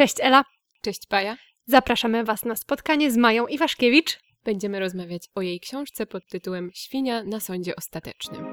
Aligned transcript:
Cześć 0.00 0.16
Ela. 0.20 0.44
Cześć 0.82 1.06
Paja. 1.06 1.36
Zapraszamy 1.66 2.24
Was 2.24 2.44
na 2.44 2.56
spotkanie 2.56 3.10
z 3.10 3.16
Mają 3.16 3.46
Iwaszkiewicz. 3.46 4.18
Będziemy 4.44 4.80
rozmawiać 4.80 5.22
o 5.34 5.42
jej 5.42 5.60
książce 5.60 6.06
pod 6.06 6.26
tytułem 6.26 6.70
Świnia 6.74 7.22
na 7.22 7.40
sądzie 7.40 7.76
ostatecznym. 7.76 8.44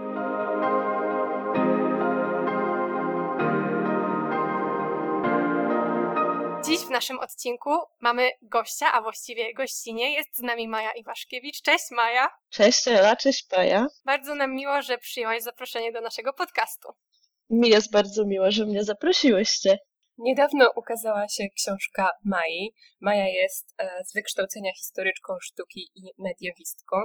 Dziś 6.66 6.80
w 6.80 6.90
naszym 6.90 7.20
odcinku 7.20 7.70
mamy 8.02 8.30
gościa, 8.42 8.92
a 8.94 9.02
właściwie 9.02 9.54
gościnie. 9.54 10.14
Jest 10.14 10.38
z 10.38 10.42
nami 10.42 10.68
Maja 10.68 10.92
Iwaszkiewicz. 10.92 11.62
Cześć 11.62 11.92
Maja. 11.92 12.30
Cześć 12.50 12.88
Ela, 12.88 13.16
cześć 13.16 13.48
Paja. 13.50 13.88
Bardzo 14.06 14.36
nam 14.36 14.56
miło, 14.56 14.82
że 14.82 14.98
przyjęłaś 14.98 15.44
zaproszenie 15.44 15.92
do 15.92 16.02
naszego 16.02 16.34
podcastu. 16.34 16.90
Mi 17.50 17.70
jest 17.70 17.92
bardzo 17.92 18.26
miło, 18.26 18.52
że 18.52 18.66
mnie 18.66 18.84
zaprosiłyście. 18.84 19.78
Niedawno 20.18 20.72
ukazała 20.76 21.28
się 21.28 21.44
książka 21.56 22.10
Mai. 22.26 22.74
Maja 23.02 23.28
jest 23.28 23.76
e, 23.78 24.04
z 24.06 24.14
wykształcenia 24.14 24.72
historyczką 24.74 25.34
sztuki 25.42 25.90
i 25.96 26.02
mediewistką 26.18 26.98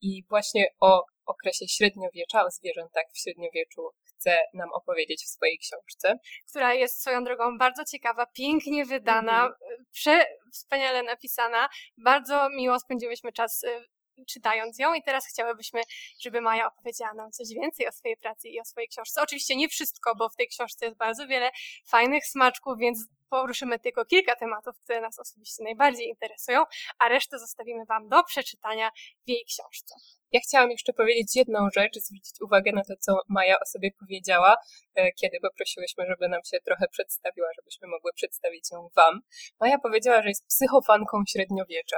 i 0.00 0.24
właśnie 0.28 0.66
o 0.80 1.04
okresie 1.26 1.68
średniowiecza, 1.68 2.44
o 2.44 2.50
zwierzętach 2.50 3.04
w 3.12 3.18
średniowieczu 3.18 3.82
chce 4.04 4.38
nam 4.54 4.68
opowiedzieć 4.72 5.24
w 5.24 5.28
swojej 5.28 5.58
książce. 5.58 6.18
Która 6.50 6.74
jest 6.74 7.00
swoją 7.00 7.24
drogą 7.24 7.58
bardzo 7.58 7.84
ciekawa, 7.84 8.26
pięknie 8.26 8.84
wydana, 8.84 9.48
prze, 9.92 10.24
wspaniale 10.52 11.02
napisana. 11.02 11.68
Bardzo 11.98 12.48
miło 12.50 12.80
spędziłyśmy 12.80 13.32
czas 13.32 13.64
e, 13.64 13.80
czytając 14.26 14.78
ją 14.78 14.94
i 14.94 15.02
teraz 15.02 15.26
chciałybyśmy, 15.26 15.80
żeby 16.20 16.40
Maja 16.40 16.66
opowiedziała 16.66 17.14
nam 17.14 17.30
coś 17.30 17.48
więcej 17.54 17.88
o 17.88 17.92
swojej 17.92 18.16
pracy 18.16 18.48
i 18.48 18.60
o 18.60 18.64
swojej 18.64 18.88
książce. 18.88 19.22
Oczywiście 19.22 19.56
nie 19.56 19.68
wszystko, 19.68 20.14
bo 20.16 20.28
w 20.28 20.36
tej 20.36 20.48
książce 20.48 20.86
jest 20.86 20.98
bardzo 20.98 21.26
wiele 21.26 21.50
fajnych 21.86 22.26
smaczków, 22.26 22.78
więc 22.78 23.06
poruszymy 23.30 23.78
tylko 23.78 24.04
kilka 24.04 24.36
tematów, 24.36 24.74
które 24.84 25.00
nas 25.00 25.18
osobiście 25.18 25.64
najbardziej 25.64 26.08
interesują, 26.08 26.64
a 26.98 27.08
resztę 27.08 27.38
zostawimy 27.38 27.84
Wam 27.84 28.08
do 28.08 28.24
przeczytania 28.24 28.90
w 29.26 29.28
jej 29.28 29.44
książce. 29.44 29.94
Ja 30.32 30.40
chciałam 30.40 30.70
jeszcze 30.70 30.92
powiedzieć 30.92 31.36
jedną 31.36 31.68
rzecz, 31.76 31.94
zwrócić 31.94 32.40
uwagę 32.40 32.72
na 32.72 32.84
to, 32.84 32.94
co 33.00 33.20
Maja 33.28 33.56
o 33.60 33.66
sobie 33.66 33.90
powiedziała, 34.00 34.56
e, 34.94 35.12
kiedy 35.12 35.40
poprosiłyśmy, 35.40 36.04
żeby 36.06 36.28
nam 36.28 36.40
się 36.44 36.58
trochę 36.64 36.88
przedstawiła, 36.88 37.48
żebyśmy 37.56 37.88
mogły 37.88 38.12
przedstawić 38.12 38.70
ją 38.72 38.88
Wam. 38.96 39.20
Maja 39.60 39.78
powiedziała, 39.78 40.22
że 40.22 40.28
jest 40.28 40.46
psychofanką 40.46 41.22
średniowiecza. 41.28 41.96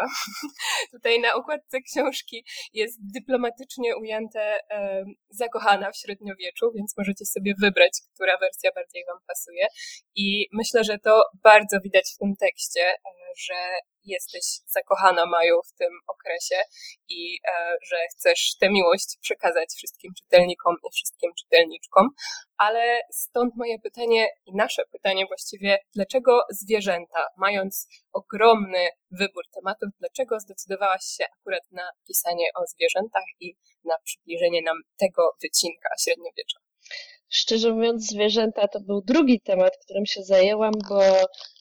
Tutaj 0.95 1.21
na 1.21 1.35
okładce 1.35 1.81
książki 1.81 2.45
jest 2.73 2.99
dyplomatycznie 3.15 3.97
ujęte 3.97 4.61
e, 4.71 5.05
zakochana 5.31 5.91
w 5.93 5.97
średniowieczu, 5.97 6.73
więc 6.77 6.95
możecie 6.99 7.25
sobie 7.25 7.55
wybrać, 7.61 7.93
która 8.15 8.39
wersja 8.39 8.71
bardziej 8.75 9.05
Wam 9.09 9.19
pasuje. 9.27 9.67
I 10.15 10.49
myślę, 10.53 10.85
że 10.85 10.99
to 10.99 11.22
bardzo 11.43 11.77
widać 11.85 12.13
w 12.15 12.19
tym 12.19 12.37
tekście, 12.37 12.81
e, 12.81 12.97
że 13.37 13.55
jesteś 14.05 14.45
zakochana 14.67 15.27
Maju 15.27 15.63
w 15.63 15.73
tym 15.79 15.91
okresie 16.07 16.63
i 17.09 17.39
e, 17.49 17.77
że 17.83 17.97
chcesz 18.13 18.57
tę 18.61 18.71
miłość 18.71 19.19
przekazać 19.21 19.69
wszystkim 19.77 20.13
czytelnikom 20.19 20.77
i 20.89 20.93
wszystkim 20.93 21.31
czytelniczkom. 21.39 22.09
Ale 22.57 23.01
stąd 23.11 23.57
moje 23.57 23.79
pytanie 23.79 24.29
i 24.47 24.57
nasze 24.57 24.83
pytanie 24.93 25.27
właściwie, 25.27 25.79
dlaczego 25.95 26.41
zwierzęta, 26.51 27.27
mając 27.37 27.89
ogromny 28.13 28.89
wybór 29.11 29.45
tematów, 29.55 29.89
dlaczego 30.01 30.41
zdecydowałaś 30.41 31.05
się 31.05 31.25
akurat 31.41 31.63
na 31.71 31.91
pisanie 32.07 32.47
o 32.55 32.67
zwierzętach 32.67 33.25
i 33.41 33.55
na 33.85 33.95
przybliżenie 34.05 34.63
nam 34.63 34.77
tego 34.97 35.37
wycinka 35.43 35.89
średniowiecza? 36.05 36.59
Szczerze 37.35 37.73
mówiąc, 37.73 38.07
zwierzęta 38.07 38.69
to 38.69 38.81
był 38.81 39.03
drugi 39.03 39.41
temat, 39.41 39.73
którym 39.85 40.07
się 40.07 40.23
zajęłam, 40.23 40.73
bo 40.89 41.03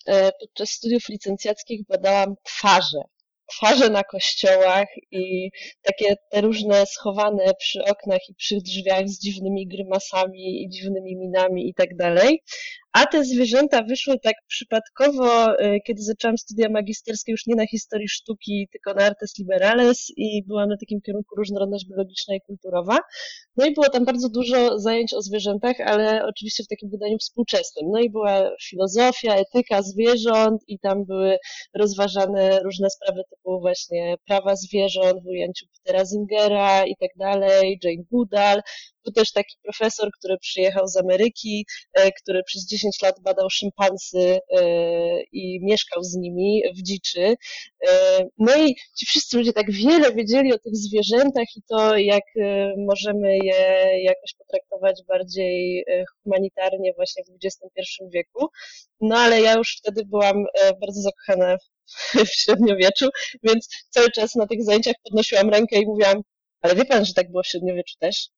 e, 0.08 0.32
podczas 0.40 0.70
studiów 0.70 1.10
licencjackich 1.10 1.82
badałam 1.88 2.36
twarze. 2.44 3.02
Twarze 3.46 3.90
na 3.90 4.04
kościołach 4.04 4.88
i 5.12 5.52
takie 5.82 6.16
te 6.30 6.42
różne 6.42 6.86
schowane 6.86 7.54
przy 7.60 7.84
oknach 7.84 8.30
i 8.30 8.36
przy 8.36 8.58
drzwiach 8.58 9.10
z 9.10 9.20
dziwnymi 9.20 9.68
grymasami 9.68 10.64
i 10.64 10.70
dziwnymi 10.70 11.16
minami 11.18 11.70
i 11.70 11.74
tak 11.74 11.96
dalej. 11.96 12.44
A 12.94 13.06
te 13.06 13.24
zwierzęta 13.24 13.84
wyszły 13.84 14.20
tak 14.20 14.36
przypadkowo, 14.48 15.60
e, 15.60 15.80
kiedy 15.80 16.02
zaczęłam 16.02 16.38
studia 16.38 16.70
magisterskie 16.70 17.32
już 17.32 17.48
nie 17.48 17.56
na 17.56 17.68
historii 17.68 18.10
sztuki, 18.10 18.68
tylko 18.72 18.94
na 18.94 19.06
artes 19.06 19.38
liberales 19.40 20.06
i 20.18 20.44
byłam 20.48 20.70
na 20.70 20.78
takim 20.78 21.02
kierunku 21.02 21.36
różnorodność 21.36 21.86
biologiczna 21.90 22.36
i 22.36 22.42
kulturowa. 22.42 22.98
No 23.58 23.66
i 23.66 23.74
było 23.74 23.90
tam 23.90 24.06
bardzo 24.06 24.30
dużo 24.30 24.80
zajęć 24.80 25.14
o 25.14 25.22
zwierzętach, 25.22 25.76
ale 25.86 26.26
oczywiście 26.26 26.64
w 26.64 26.68
takim 26.68 26.90
wydaniu 26.90 27.18
współczesnym. 27.18 27.86
No 27.92 28.00
i 28.00 28.10
była 28.10 28.52
filozofia, 28.70 29.36
etyka 29.36 29.82
zwierząt 29.82 30.62
i 30.68 30.80
tam 30.80 31.06
były 31.06 31.38
rozważane 31.76 32.60
różne 32.60 32.90
sprawy 32.90 33.22
typu 33.30 33.60
właśnie 33.60 34.16
prawa 34.28 34.56
zwierząt 34.56 35.24
w 35.24 35.28
ujęciu 35.28 35.66
Petera 35.74 36.06
Zingera 36.06 36.86
i 36.86 36.96
tak 37.00 37.10
dalej, 37.20 37.80
Jane 37.84 38.04
Goodall, 38.12 38.62
tu 39.06 39.12
też 39.12 39.32
taki 39.32 39.56
profesor, 39.64 40.10
który 40.20 40.38
przyjechał 40.38 40.88
z 40.88 40.98
Ameryki, 40.98 41.66
e, 41.94 42.12
który 42.12 42.44
przez 42.44 42.68
10 42.68 43.02
lat 43.02 43.20
badał 43.20 43.50
szympansy 43.50 44.40
e, 44.50 44.64
i 45.32 45.60
mieszkał 45.62 46.04
z 46.04 46.16
nimi 46.16 46.64
w 46.78 46.84
dziczy. 46.84 47.36
E, 47.88 48.26
no 48.38 48.56
i 48.58 48.76
ci 48.98 49.06
wszyscy 49.06 49.38
ludzie 49.38 49.54
tak 49.54 49.72
wiele 49.72 50.14
wiedzieli 50.14 50.54
o 50.54 50.60
tych 50.60 50.76
zwierzętach 50.76 51.48
i 51.56 51.62
to, 51.70 51.98
jak 51.98 52.24
możemy 52.78 53.38
je 53.38 53.90
jakoś 54.04 54.34
potraktować 54.38 55.02
bardziej 55.08 55.86
humanitarnie 56.24 56.94
właśnie 56.94 57.24
w 57.24 57.46
XXI 57.46 58.04
wieku. 58.14 58.48
No 59.02 59.18
ale 59.18 59.42
ja 59.42 59.54
już 59.54 59.78
wtedy 59.78 60.06
byłam 60.06 60.46
bardzo 60.82 61.02
zakochana 61.02 61.58
w 62.28 62.30
średniowieczu, 62.30 63.10
więc 63.44 63.68
cały 63.90 64.12
czas 64.12 64.36
na 64.36 64.48
tych 64.48 64.64
zajęciach 64.64 64.96
podnosiłam 65.04 65.50
rękę 65.50 65.80
i 65.80 65.86
mówiłam, 65.86 66.22
ale 66.62 66.76
wie 66.76 66.86
pan, 66.86 67.06
że 67.06 67.14
tak 67.14 67.32
było 67.32 67.44
w 67.44 67.48
średniowieczu 67.48 67.96
też? 68.00 68.30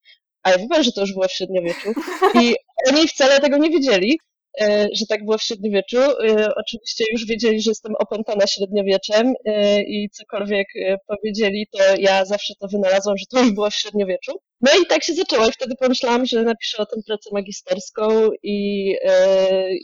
Ale 0.43 0.57
wie 0.59 0.67
pan, 0.67 0.83
że 0.83 0.91
to 0.91 1.01
już 1.01 1.13
było 1.13 1.27
w 1.27 1.31
średniowieczu 1.31 1.93
i 2.41 2.55
oni 2.89 3.07
wcale 3.07 3.39
tego 3.39 3.57
nie 3.57 3.69
wiedzieli, 3.69 4.19
e, 4.61 4.87
że 4.93 5.05
tak 5.05 5.25
było 5.25 5.37
w 5.37 5.43
średniowieczu. 5.43 5.97
E, 5.97 6.55
oczywiście 6.55 7.03
już 7.11 7.25
wiedzieli, 7.25 7.61
że 7.61 7.71
jestem 7.71 7.93
opętana 7.99 8.47
średniowieczem 8.47 9.33
e, 9.45 9.81
i 9.81 10.09
cokolwiek 10.09 10.67
powiedzieli, 11.07 11.67
to 11.71 11.79
ja 11.99 12.25
zawsze 12.25 12.53
to 12.59 12.67
wynalazłam, 12.67 13.17
że 13.17 13.25
to 13.31 13.39
już 13.39 13.51
było 13.51 13.69
w 13.69 13.75
średniowieczu. 13.75 14.31
No 14.61 14.71
i 14.83 14.85
tak 14.85 15.03
się 15.03 15.13
zaczęło 15.13 15.47
i 15.47 15.51
wtedy 15.51 15.75
pomyślałam, 15.79 16.25
że 16.25 16.43
napiszę 16.43 16.77
o 16.77 16.85
tym 16.85 17.03
pracę 17.07 17.29
magisterską 17.33 18.29
i 18.43 18.87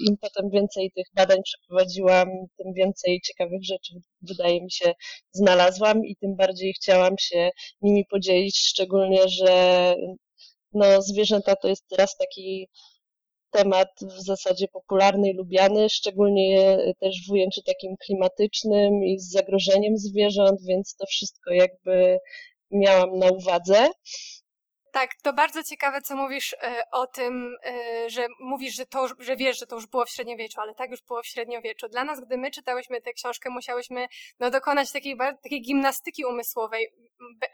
im 0.07 0.17
potem 0.21 0.49
więcej 0.49 0.91
tych 0.95 1.05
badań 1.13 1.37
przeprowadziłam, 1.43 2.29
tym 2.57 2.73
więcej 2.73 3.21
ciekawych 3.21 3.63
rzeczy, 3.63 3.93
wydaje 4.21 4.61
mi 4.61 4.71
się, 4.71 4.93
znalazłam 5.31 6.05
i 6.05 6.15
tym 6.15 6.35
bardziej 6.35 6.73
chciałam 6.73 7.15
się 7.19 7.49
nimi 7.81 8.05
podzielić, 8.05 8.59
szczególnie, 8.59 9.29
że 9.29 9.95
no, 10.73 11.01
zwierzęta 11.01 11.55
to 11.55 11.67
jest 11.67 11.87
teraz 11.87 12.17
taki 12.17 12.67
temat 13.51 13.89
w 14.01 14.21
zasadzie 14.21 14.67
popularny 14.67 15.29
i 15.29 15.33
lubiany, 15.33 15.89
szczególnie 15.89 16.77
też 16.99 17.27
w 17.27 17.31
ujęciu 17.31 17.61
takim 17.61 17.95
klimatycznym 17.97 19.03
i 19.03 19.19
z 19.19 19.31
zagrożeniem 19.31 19.97
zwierząt, 19.97 20.59
więc 20.67 20.95
to 20.95 21.05
wszystko 21.05 21.53
jakby 21.53 22.19
miałam 22.71 23.19
na 23.19 23.27
uwadze. 23.31 23.89
Tak, 24.91 25.15
to 25.23 25.33
bardzo 25.33 25.63
ciekawe, 25.63 26.01
co 26.01 26.15
mówisz 26.15 26.53
e, 26.53 26.83
o 26.91 27.07
tym, 27.07 27.57
e, 27.63 28.09
że 28.09 28.27
mówisz, 28.39 28.75
że, 28.75 28.85
to, 28.85 29.07
że 29.19 29.35
wiesz, 29.35 29.59
że 29.59 29.67
to 29.67 29.75
już 29.75 29.87
było 29.87 30.05
w 30.05 30.09
średniowieczu, 30.09 30.61
ale 30.61 30.75
tak 30.75 30.91
już 30.91 31.01
było 31.01 31.23
w 31.23 31.27
średniowieczu. 31.27 31.87
Dla 31.87 32.03
nas, 32.03 32.19
gdy 32.19 32.37
my 32.37 32.51
czytałyśmy 32.51 33.01
tę 33.01 33.13
książkę, 33.13 33.49
musiałyśmy 33.49 34.07
no, 34.39 34.49
dokonać 34.51 34.91
takiej, 34.91 35.17
takiej 35.43 35.61
gimnastyki 35.61 36.25
umysłowej, 36.25 36.93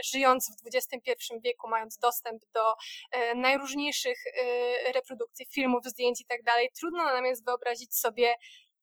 żyjąc 0.06 0.52
w 0.64 0.76
XXI 0.76 1.12
wieku, 1.44 1.68
mając 1.68 1.98
dostęp 1.98 2.42
do 2.54 2.74
e, 3.12 3.36
najróżniejszych 3.36 4.18
reprodukcji, 4.94 5.46
filmów, 5.46 5.86
zdjęć 5.86 6.22
i 6.22 6.26
tak 6.26 6.44
dalej. 6.44 6.70
Trudno 6.80 7.04
nam 7.04 7.26
jest 7.26 7.46
wyobrazić 7.46 7.96
sobie 7.96 8.36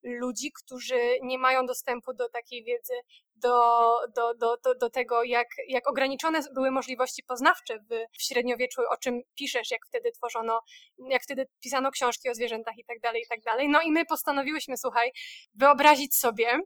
ludzi, 0.02 0.52
którzy 0.52 1.18
nie 1.22 1.38
mają 1.38 1.66
dostępu 1.66 2.14
do 2.14 2.28
takiej 2.28 2.64
wiedzy, 2.64 2.94
do, 3.42 3.96
do, 4.16 4.34
do, 4.34 4.56
do, 4.64 4.74
do 4.74 4.90
tego, 4.90 5.22
jak, 5.22 5.48
jak 5.68 5.88
ograniczone 5.88 6.40
były 6.54 6.70
możliwości 6.70 7.22
poznawcze 7.22 7.78
w, 7.78 8.18
w 8.18 8.22
średniowieczu, 8.22 8.82
o 8.90 8.96
czym 8.96 9.20
piszesz, 9.34 9.70
jak 9.70 9.86
wtedy 9.86 10.12
tworzono, 10.12 10.60
jak 10.98 11.22
wtedy 11.22 11.46
pisano 11.60 11.90
książki 11.90 12.30
o 12.30 12.34
zwierzętach 12.34 12.78
i 12.78 12.84
tak 12.84 13.00
dalej, 13.00 13.22
i 13.22 13.28
tak 13.28 13.40
dalej. 13.40 13.68
No 13.68 13.82
i 13.82 13.92
my 13.92 14.04
postanowiłyśmy, 14.04 14.76
słuchaj, 14.76 15.12
wyobrazić 15.54 16.14
sobie, 16.14 16.60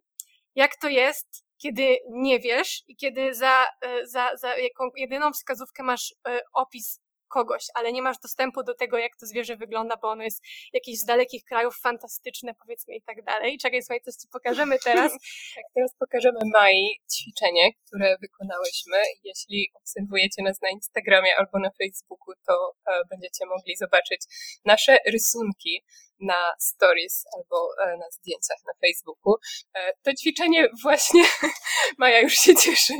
jak 0.54 0.76
to 0.76 0.88
jest 0.88 1.46
kiedy 1.58 1.98
nie 2.10 2.40
wiesz 2.40 2.82
i 2.86 2.96
kiedy 2.96 3.34
za, 3.34 3.66
e, 3.80 4.06
za, 4.06 4.36
za 4.36 4.56
jaką 4.56 4.90
jedyną 4.96 5.32
wskazówkę 5.32 5.82
masz 5.82 6.14
e, 6.28 6.40
opis 6.52 7.00
kogoś, 7.28 7.66
ale 7.74 7.92
nie 7.92 8.02
masz 8.02 8.18
dostępu 8.18 8.62
do 8.62 8.74
tego, 8.74 8.98
jak 8.98 9.16
to 9.16 9.26
zwierzę 9.26 9.56
wygląda, 9.56 9.96
bo 9.96 10.08
ono 10.08 10.22
jest 10.22 10.42
jakieś 10.72 10.98
z 10.98 11.04
dalekich 11.04 11.44
krajów, 11.44 11.78
fantastyczne, 11.82 12.54
powiedzmy 12.54 12.94
i 12.94 13.02
tak 13.02 13.24
dalej. 13.24 13.58
Czekaj, 13.58 13.82
słuchaj, 13.82 14.00
coś 14.00 14.14
ci 14.14 14.28
pokażemy 14.32 14.78
teraz. 14.84 15.12
tak, 15.56 15.64
teraz 15.74 15.94
pokażemy 15.98 16.38
Mai 16.52 17.00
ćwiczenie, 17.14 17.72
które 17.74 18.16
wykonałyśmy. 18.20 18.96
Jeśli 19.24 19.70
obserwujecie 19.74 20.42
nas 20.42 20.60
na 20.62 20.70
Instagramie 20.70 21.36
albo 21.38 21.58
na 21.58 21.70
Facebooku, 21.70 22.34
to 22.46 22.72
e, 22.86 23.02
będziecie 23.10 23.46
mogli 23.46 23.76
zobaczyć 23.76 24.20
nasze 24.64 24.98
rysunki 25.06 25.82
na 26.20 26.52
stories 26.58 27.24
albo 27.36 27.68
e, 27.84 27.96
na 27.96 28.10
zdjęciach 28.10 28.58
na 28.66 28.72
Facebooku. 28.80 29.34
E, 29.74 29.92
to 30.02 30.14
ćwiczenie 30.14 30.68
właśnie, 30.82 31.24
Maja 31.98 32.20
już 32.20 32.32
się 32.32 32.54
cieszy, 32.54 32.94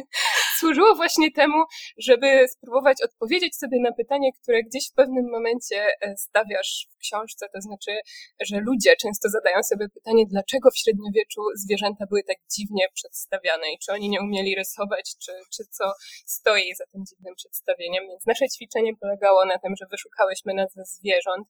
służyło 0.59 0.95
właśnie 0.95 1.33
temu, 1.33 1.65
żeby 1.99 2.49
spróbować 2.49 3.03
odpowiedzieć 3.03 3.57
sobie 3.57 3.81
na 3.81 3.93
pytanie, 3.93 4.31
które 4.43 4.63
gdzieś 4.63 4.91
w 4.91 4.95
pewnym 4.95 5.31
momencie 5.31 5.87
e, 6.01 6.17
stawiasz 6.17 6.89
w 6.95 6.99
książce, 6.99 7.47
to 7.55 7.61
znaczy, 7.61 8.01
że 8.41 8.61
ludzie 8.61 8.97
często 8.97 9.29
zadają 9.29 9.63
sobie 9.63 9.89
pytanie, 9.89 10.25
dlaczego 10.29 10.71
w 10.71 10.79
średniowieczu 10.79 11.41
zwierzęta 11.55 12.05
były 12.07 12.23
tak 12.23 12.37
dziwnie 12.57 12.87
przedstawiane 12.95 13.73
i 13.73 13.79
czy 13.79 13.93
oni 13.93 14.09
nie 14.09 14.21
umieli 14.21 14.55
rysować, 14.55 15.15
czy, 15.23 15.33
czy 15.53 15.65
co 15.71 15.93
stoi 16.27 16.75
za 16.75 16.87
tym 16.87 17.05
dziwnym 17.09 17.35
przedstawieniem. 17.35 18.05
Więc 18.09 18.27
nasze 18.27 18.49
ćwiczenie 18.49 18.93
polegało 19.01 19.45
na 19.45 19.59
tym, 19.59 19.75
że 19.81 19.87
wyszukałyśmy 19.91 20.55
nazwy 20.55 20.83
zwierząt, 20.85 21.49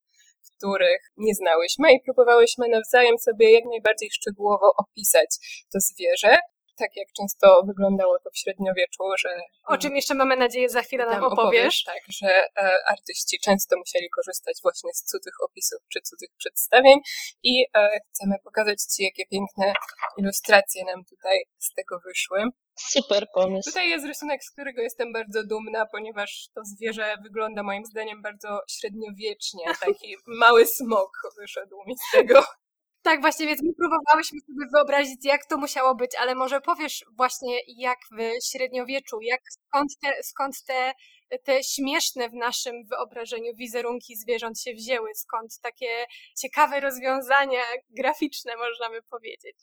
których 0.57 1.01
nie 1.17 1.35
znałyśmy 1.35 1.93
i 1.93 2.01
próbowałyśmy 2.05 2.69
nawzajem 2.69 3.19
sobie 3.19 3.53
jak 3.53 3.65
najbardziej 3.65 4.11
szczegółowo 4.11 4.73
opisać 4.77 5.31
to 5.73 5.79
zwierzę, 5.81 6.37
tak 6.77 6.97
jak 6.97 7.09
często 7.13 7.63
wyglądało 7.67 8.19
to 8.25 8.31
w 8.31 8.39
średniowieczu, 8.39 9.03
że... 9.19 9.29
O 9.67 9.79
czym 9.79 9.97
jeszcze 9.97 10.15
mamy 10.15 10.37
nadzieję 10.37 10.69
za 10.69 10.83
chwilę 10.83 11.07
nam 11.07 11.25
opowiesz. 11.25 11.39
opowiesz. 11.39 11.85
Tak, 11.85 12.03
że 12.09 12.29
e, 12.29 12.73
artyści 12.89 13.39
często 13.45 13.77
musieli 13.77 14.11
korzystać 14.11 14.59
właśnie 14.63 14.91
z 14.95 15.05
cudzych 15.05 15.35
opisów 15.45 15.79
czy 15.93 16.01
cudzych 16.01 16.31
przedstawień 16.39 16.99
i 17.43 17.65
e, 17.77 17.89
chcemy 18.09 18.35
pokazać 18.45 18.79
Ci, 18.97 19.03
jakie 19.05 19.27
piękne 19.27 19.73
ilustracje 20.19 20.85
nam 20.85 21.05
tutaj 21.05 21.39
z 21.59 21.73
tego 21.75 22.01
wyszły. 22.05 22.43
Super 22.79 23.27
pomysł. 23.35 23.71
Tutaj 23.71 23.89
jest 23.89 24.07
rysunek, 24.07 24.45
z 24.45 24.51
którego 24.51 24.83
jestem 24.83 25.13
bardzo 25.13 25.47
dumna, 25.47 25.87
ponieważ 25.87 26.49
to 26.55 26.61
zwierzę 26.65 27.17
wygląda 27.23 27.63
moim 27.63 27.85
zdaniem 27.85 28.23
bardzo 28.23 28.61
średniowiecznie. 28.69 29.65
Taki 29.81 30.17
mały 30.27 30.67
smok 30.67 31.11
wyszedł 31.39 31.77
mi 31.87 31.95
z 31.97 32.13
tego. 32.13 32.45
Tak, 33.07 33.21
właśnie, 33.21 33.47
więc 33.47 33.63
my 33.63 33.73
próbowałyśmy 33.75 34.41
sobie 34.41 34.69
wyobrazić, 34.75 35.25
jak 35.25 35.47
to 35.47 35.59
musiało 35.59 35.95
być, 35.95 36.11
ale 36.21 36.35
może 36.35 36.61
powiesz 36.61 37.05
właśnie, 37.17 37.59
jak 37.69 37.99
w 38.19 38.47
średniowieczu, 38.51 39.21
jak 39.21 39.41
skąd 39.51 39.99
te, 40.03 40.23
skąd 40.23 40.65
te, 40.65 40.93
te 41.45 41.65
śmieszne 41.65 42.29
w 42.29 42.35
naszym 42.35 42.75
wyobrażeniu 42.87 43.55
wizerunki 43.55 44.17
zwierząt 44.17 44.61
się 44.61 44.75
wzięły, 44.75 45.11
skąd 45.15 45.61
takie 45.63 46.07
ciekawe 46.39 46.81
rozwiązania 46.81 47.61
graficzne, 47.91 48.53
można 48.57 48.91
by 48.91 49.03
powiedzieć. 49.11 49.57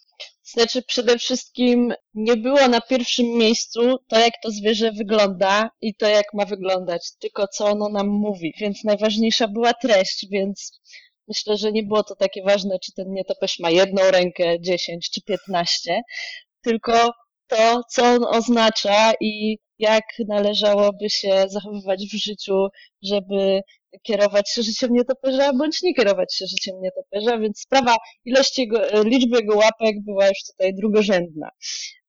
Znaczy, 0.44 0.81
przede 0.81 1.18
wszystkim 1.18 1.94
nie 2.13 2.38
było 2.38 2.68
na 2.68 2.81
pierwszym 2.81 3.25
miejscu 3.25 3.98
to, 4.07 4.19
jak 4.19 4.34
to 4.44 4.51
zwierzę 4.51 4.92
wygląda 4.92 5.69
i 5.81 5.95
to, 5.95 6.07
jak 6.07 6.25
ma 6.34 6.45
wyglądać, 6.45 7.01
tylko 7.19 7.48
co 7.48 7.66
ono 7.66 7.90
nam 7.90 8.07
mówi, 8.07 8.54
więc 8.60 8.84
najważniejsza 8.84 9.48
była 9.48 9.74
treść, 9.74 10.28
więc 10.31 10.81
Myślę, 11.28 11.58
że 11.58 11.72
nie 11.72 11.84
było 11.84 12.04
to 12.04 12.16
takie 12.16 12.44
ważne, 12.44 12.80
czy 12.80 12.94
ten 12.94 13.14
nietoperz 13.14 13.60
ma 13.60 13.70
jedną 13.70 14.12
rękę, 14.12 14.60
dziesięć 14.60 15.10
czy 15.10 15.22
piętnaście, 15.22 16.02
tylko 16.62 17.12
to, 17.48 17.81
co 17.90 18.04
on 18.04 18.24
oznacza 18.24 19.14
i 19.20 19.58
jak 19.80 20.04
należałoby 20.28 21.10
się 21.10 21.46
zachowywać 21.48 22.06
w 22.14 22.18
życiu, 22.18 22.68
żeby 23.04 23.62
kierować 24.04 24.50
się 24.50 24.64
życiem 24.64 24.94
nietoperza, 24.94 25.54
bądź 25.54 25.84
nie 25.84 25.94
kierować 25.94 26.36
się 26.36 26.46
życiem 26.48 26.75
nietoperza, 26.81 27.38
więc 27.38 27.60
sprawa 27.60 27.96
ilości 28.26 28.69
liczby 29.06 29.38
jego 29.38 29.56
łapek 29.56 29.96
była 30.06 30.28
już 30.28 30.38
tutaj 30.52 30.74
drugorzędna. 30.74 31.50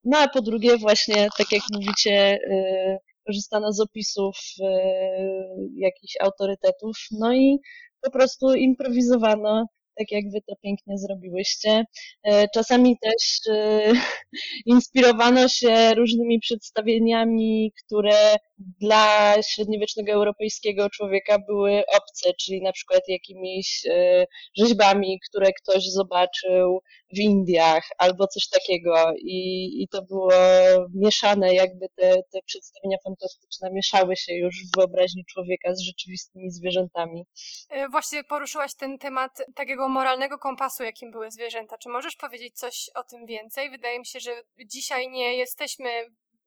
No 0.04 0.18
a 0.18 0.28
po 0.28 0.42
drugie 0.42 0.76
właśnie, 0.76 1.28
tak 1.38 1.52
jak 1.52 1.62
mówicie, 1.72 2.38
yy, 2.50 2.98
korzystano 3.26 3.72
z 3.72 3.80
opisów 3.80 4.36
yy, 4.58 4.68
jakichś 5.76 6.14
autorytetów, 6.20 6.96
no 7.10 7.34
i 7.34 7.58
po 8.04 8.10
prostu 8.10 8.54
improwizowano, 8.54 9.66
tak 9.98 10.10
jak 10.10 10.24
wy 10.32 10.40
to 10.48 10.56
pięknie 10.62 10.98
zrobiłyście. 10.98 11.84
E, 12.24 12.48
czasami 12.48 12.98
też 12.98 13.40
e, 13.48 13.92
inspirowano 14.66 15.48
się 15.48 15.94
różnymi 15.94 16.40
przedstawieniami, 16.40 17.72
które 17.84 18.36
dla 18.58 19.34
średniowiecznego 19.42 20.12
europejskiego 20.12 20.90
człowieka 20.90 21.38
były 21.38 21.82
obce, 21.96 22.30
czyli 22.40 22.62
na 22.62 22.72
przykład 22.72 23.02
jakimiś 23.08 23.86
e, 23.90 24.26
rzeźbami, 24.56 25.20
które 25.28 25.52
ktoś 25.52 25.84
zobaczył 25.90 26.80
w 27.14 27.18
Indiach 27.18 27.88
albo 27.98 28.26
coś 28.26 28.48
takiego 28.48 29.12
i, 29.18 29.68
i 29.82 29.88
to 29.88 30.02
było 30.02 30.30
mieszane, 30.94 31.54
jakby 31.54 31.86
te, 31.96 32.22
te 32.32 32.38
przedstawienia 32.46 32.96
fantastyczne 33.04 33.70
mieszały 33.72 34.16
się 34.16 34.34
już 34.34 34.54
w 34.54 34.76
wyobraźni 34.76 35.24
człowieka 35.24 35.74
z 35.74 35.80
rzeczywistymi 35.80 36.50
zwierzętami. 36.50 37.26
Właśnie 37.90 38.24
poruszyłaś 38.24 38.74
ten 38.74 38.98
temat 38.98 39.30
takiego 39.54 39.83
moralnego 39.88 40.38
kompasu, 40.38 40.82
jakim 40.82 41.10
były 41.10 41.30
zwierzęta. 41.30 41.78
Czy 41.78 41.88
możesz 41.88 42.16
powiedzieć 42.16 42.58
coś 42.58 42.90
o 42.94 43.02
tym 43.02 43.26
więcej? 43.26 43.70
Wydaje 43.70 43.98
mi 43.98 44.06
się, 44.06 44.20
że 44.20 44.42
dzisiaj 44.66 45.10
nie 45.10 45.36
jesteśmy 45.36 46.06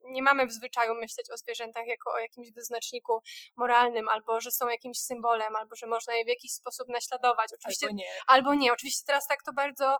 nie 0.10 0.24
mamy 0.24 0.48
w 0.48 0.51
zwyczaju 0.51 0.95
myśleć 0.95 1.31
o 1.31 1.38
zwierzętach 1.38 1.88
jako 1.88 2.13
o 2.13 2.19
jakimś 2.19 2.51
wyznaczniku 2.51 3.22
moralnym, 3.56 4.10
albo 4.10 4.42
że 4.42 4.51
są 4.51 4.68
jakimś 4.68 4.98
symbolem, 5.00 5.56
albo 5.56 5.75
że 5.75 5.88
można 5.88 6.13
je 6.13 6.25
w 6.25 6.28
jakiś 6.28 6.51
sposób 6.51 6.88
naśladować. 6.89 7.50
Oczywiście, 7.54 7.88
albo 7.88 7.98
nie. 7.98 8.10
Albo 8.28 8.54
nie. 8.54 8.74
Oczywiście 8.74 9.04
teraz 9.06 9.28
tak 9.28 9.44
to 9.44 9.54
bardzo 9.54 9.98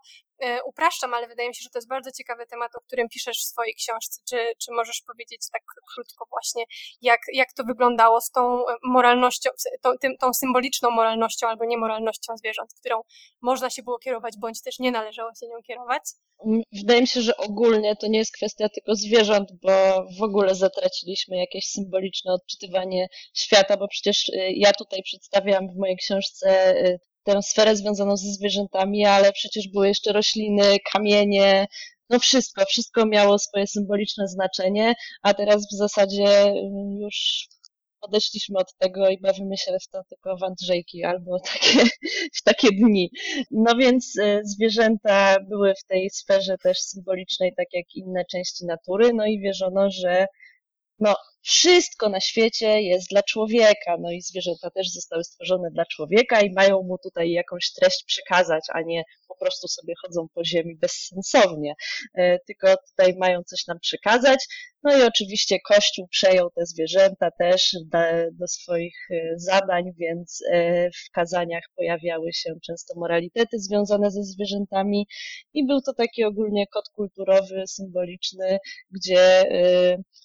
upraszczam, 0.66 1.14
ale 1.14 1.28
wydaje 1.28 1.50
mi 1.50 1.56
się, 1.56 1.64
że 1.64 1.70
to 1.70 1.78
jest 1.78 1.88
bardzo 1.88 2.12
ciekawy 2.12 2.46
temat, 2.46 2.76
o 2.76 2.82
którym 2.82 3.10
piszesz 3.10 3.38
w 3.40 3.46
swojej 3.46 3.76
książce. 3.76 4.22
Czy, 4.30 4.38
czy 4.58 4.72
możesz 4.72 5.02
powiedzieć 5.02 5.42
tak 5.52 5.62
krótko 5.94 6.26
właśnie, 6.30 6.64
jak, 7.02 7.20
jak 7.34 7.54
to 7.54 7.64
wyglądało 7.64 8.22
z 8.22 8.32
tą 8.32 8.66
moralnością, 8.84 9.50
tą, 9.82 9.98
tym, 9.98 10.18
tą 10.18 10.34
symboliczną 10.34 10.92
moralnością 10.92 11.48
albo 11.48 11.66
niemoralnością 11.66 12.38
zwierząt, 12.38 12.74
którą 12.80 13.02
można 13.42 13.70
się 13.70 13.84
było 13.84 14.00
kierować, 14.00 14.34
bądź 14.38 14.62
też 14.62 14.80
nie 14.80 14.92
należało 14.92 15.32
się 15.40 15.48
nią 15.48 15.62
kierować? 15.64 16.04
Wydaje 16.72 17.02
mi 17.02 17.08
się, 17.08 17.22
że 17.22 17.38
ogólnie 17.38 17.96
to 17.96 18.08
nie 18.08 18.20
jest 18.20 18.32
kwestia 18.32 18.70
tylko 18.70 18.96
zwierząt, 18.96 19.50
bo 19.62 20.06
w 20.20 20.24
ogóle 20.24 20.56
zatraciliśmy 20.56 21.38
jakieś 21.38 21.66
symboliczne 21.66 22.34
odczytywanie 22.34 23.08
świata, 23.34 23.78
bo 23.78 23.88
przecież 23.88 24.30
y, 24.30 24.52
ja 24.56 24.74
tutaj 24.74 25.04
przedstawiam 25.04 25.68
w 25.68 25.78
mojej 25.78 25.98
książce 25.98 26.76
tę 27.28 27.44
sferę 27.44 27.76
związaną 27.76 28.18
ze 28.18 28.32
zwierzętami, 28.34 29.06
ale 29.06 29.32
przecież 29.32 29.68
były 29.68 29.88
jeszcze 29.88 30.14
rośliny, 30.14 30.78
kamienie, 30.94 31.68
no 32.10 32.20
wszystko, 32.20 32.66
wszystko 32.66 33.06
miało 33.06 33.40
swoje 33.40 33.68
symboliczne 33.68 34.28
znaczenie, 34.28 34.94
a 35.22 35.34
teraz 35.34 35.68
w 35.74 35.78
zasadzie 35.78 36.48
y, 36.48 36.54
już 37.00 37.48
odeszliśmy 38.02 38.60
od 38.60 38.74
tego 38.78 39.10
i 39.10 39.20
bawimy 39.22 39.58
się 39.58 39.72
w 39.82 39.88
to 39.88 40.04
tylko 40.10 40.38
w 40.38 40.44
Andrzejki 40.44 41.04
albo 41.04 41.40
takie, 41.54 41.90
w 42.34 42.44
takie 42.44 42.68
dni. 42.72 43.12
No 43.52 43.76
więc 43.76 44.14
e, 44.20 44.42
zwierzęta 44.44 45.38
były 45.50 45.74
w 45.76 45.84
tej 45.84 46.10
sferze 46.10 46.58
też 46.64 46.78
symbolicznej, 46.80 47.54
tak 47.58 47.68
jak 47.74 47.86
inne 47.96 48.26
części 48.32 48.66
natury, 48.66 49.14
no 49.14 49.26
i 49.26 49.40
wierzono, 49.40 49.90
że 49.90 50.28
no, 51.00 51.16
wszystko 51.48 52.10
na 52.10 52.20
świecie 52.20 52.82
jest 52.82 53.10
dla 53.10 53.24
człowieka, 53.24 53.98
no 54.00 54.12
i 54.12 54.22
zwierzęta 54.22 54.70
też 54.70 54.92
zostały 54.92 55.24
stworzone 55.24 55.72
dla 55.72 55.86
człowieka 55.86 56.42
i 56.42 56.54
mają 56.54 56.84
mu 56.84 56.98
tutaj 56.98 57.32
jakąś 57.32 57.72
treść 57.72 58.04
przekazać, 58.06 58.64
a 58.74 58.82
nie 58.82 59.04
po 59.28 59.36
prostu 59.36 59.68
sobie 59.68 59.94
chodzą 60.02 60.28
po 60.34 60.46
ziemi 60.46 60.76
bezsensownie, 60.76 61.74
e, 62.14 62.40
tylko 62.40 62.68
tutaj 62.90 63.16
mają 63.18 63.44
coś 63.44 63.68
nam 63.68 63.80
przekazać. 63.80 64.48
No 64.84 64.98
i 64.98 65.04
oczywiście 65.04 65.60
Kościół 65.60 66.08
przejął 66.08 66.50
te 66.50 66.66
zwierzęta 66.66 67.32
też 67.32 67.76
do, 68.34 68.48
swoich 68.48 69.08
e, 69.12 69.34
zadań, 69.36 69.84
więc 69.98 70.44
e, 70.52 70.90
w 70.92 71.12
kazaniach 71.12 71.64
pojawiały 71.76 72.34
się 72.34 72.56
często 72.66 73.00
moralitety 73.00 73.60
związane 73.60 74.12
ze 74.12 74.24
zwierzętami. 74.24 75.08
I 75.54 75.66
był 75.66 75.82
to 75.82 75.94
taki 75.94 76.24
ogólnie 76.24 76.68
kod 76.68 76.90
kulturowy, 76.90 77.64
symboliczny, 77.68 78.58
gdzie 78.92 79.44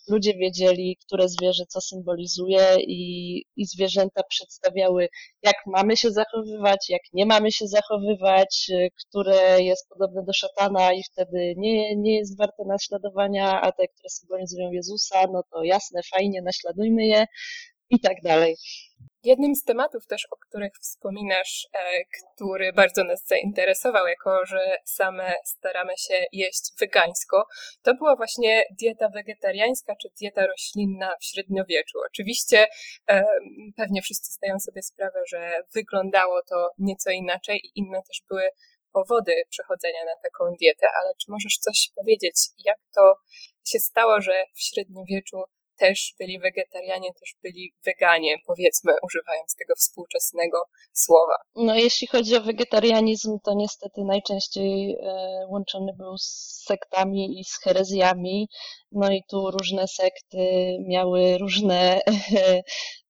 ludzie 0.09 0.35
wiedzieli, 0.35 0.99
które 1.13 1.29
zwierzę 1.29 1.65
co 1.69 1.81
symbolizuje 1.81 2.77
i, 2.81 3.37
i 3.57 3.67
zwierzęta 3.67 4.23
przedstawiały, 4.29 5.09
jak 5.43 5.57
mamy 5.67 5.97
się 5.97 6.11
zachowywać, 6.11 6.91
jak 6.91 7.03
nie 7.13 7.27
mamy 7.27 7.53
się 7.53 7.67
zachowywać, 7.67 8.71
które 9.09 9.63
jest 9.63 9.89
podobne 9.89 10.23
do 10.25 10.33
szatana 10.33 10.93
i 10.93 11.03
wtedy 11.13 11.55
nie, 11.57 11.97
nie 11.97 12.17
jest 12.19 12.39
warte 12.39 12.65
naśladowania, 12.67 13.61
a 13.61 13.73
te, 13.73 13.89
które 13.89 14.11
symbolizują 14.11 14.73
Jezusa, 14.73 15.25
no 15.33 15.43
to 15.53 15.63
jasne, 15.65 16.01
fajnie, 16.15 16.43
naśladujmy 16.43 17.07
je 17.07 17.27
i 17.91 18.01
tak 18.01 18.17
dalej. 18.23 18.57
Jednym 19.25 19.55
z 19.55 19.65
tematów 19.65 20.07
też, 20.07 20.27
o 20.31 20.37
których 20.37 20.73
wspominasz, 20.81 21.69
e, 21.75 22.05
który 22.05 22.73
bardzo 22.73 23.05
nas 23.05 23.27
zainteresował, 23.27 24.07
jako 24.07 24.47
że 24.47 24.77
same 24.85 25.35
staramy 25.45 25.93
się 25.99 26.25
jeść 26.33 26.73
wegańsko, 26.81 27.47
to 27.83 27.95
była 27.95 28.17
właśnie 28.17 28.65
dieta 28.81 29.09
wegetariańska 29.09 29.97
czy 30.03 30.09
dieta 30.21 30.47
roślinna 30.47 31.17
w 31.21 31.25
średniowieczu. 31.25 31.99
Oczywiście 32.07 32.67
e, 33.09 33.25
pewnie 33.77 34.03
wszyscy 34.03 34.33
zdają 34.33 34.61
sobie 34.61 34.83
sprawę, 34.83 35.23
że 35.29 35.63
wyglądało 35.75 36.43
to 36.49 36.71
nieco 36.79 37.11
inaczej 37.11 37.61
i 37.65 37.73
inne 37.75 38.03
też 38.03 38.23
były 38.29 38.49
powody 38.93 39.33
przechodzenia 39.51 40.05
na 40.05 40.17
taką 40.23 40.55
dietę, 40.61 40.87
ale 41.01 41.15
czy 41.15 41.31
możesz 41.31 41.59
coś 41.59 41.91
powiedzieć, 41.95 42.37
jak 42.65 42.79
to 42.95 43.15
się 43.67 43.79
stało, 43.79 44.21
że 44.21 44.45
w 44.55 44.63
średniowieczu 44.63 45.43
też 45.83 46.15
byli 46.19 46.39
wegetarianie, 46.39 47.09
też 47.21 47.35
byli 47.43 47.73
weganie, 47.87 48.37
powiedzmy, 48.47 48.93
używając 49.03 49.57
tego 49.57 49.75
współczesnego 49.77 50.59
słowa. 50.93 51.37
No, 51.57 51.75
jeśli 51.75 52.07
chodzi 52.07 52.37
o 52.37 52.41
wegetarianizm, 52.41 53.39
to 53.45 53.55
niestety 53.55 54.01
najczęściej 54.05 54.97
e, 55.01 55.47
łączony 55.49 55.93
był 55.99 56.19
z 56.19 56.63
sektami 56.67 57.41
i 57.41 57.45
z 57.45 57.59
herezjami. 57.65 58.49
No 58.93 59.11
i 59.13 59.23
tu 59.31 59.51
różne 59.51 59.89
sekty 59.89 60.39
miały 60.89 61.39
różne 61.39 62.01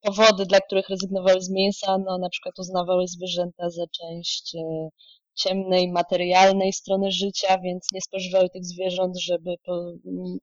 powody, 0.07 0.47
dla 0.47 0.61
których 0.61 0.89
rezygnowały 0.89 1.41
z 1.41 1.51
mięsa. 1.51 1.99
No, 2.07 2.19
na 2.19 2.29
przykład 2.29 2.59
uznawały 2.59 3.09
zwierzęta 3.09 3.71
za 3.71 3.85
część 4.01 4.55
e, 4.55 4.89
ciemnej, 5.35 5.93
materialnej 5.93 6.73
strony 6.73 7.11
życia, 7.11 7.59
więc 7.59 7.87
nie 7.93 8.01
spożywały 8.01 8.51
tych 8.51 8.65
zwierząt, 8.65 9.19
żeby 9.21 9.55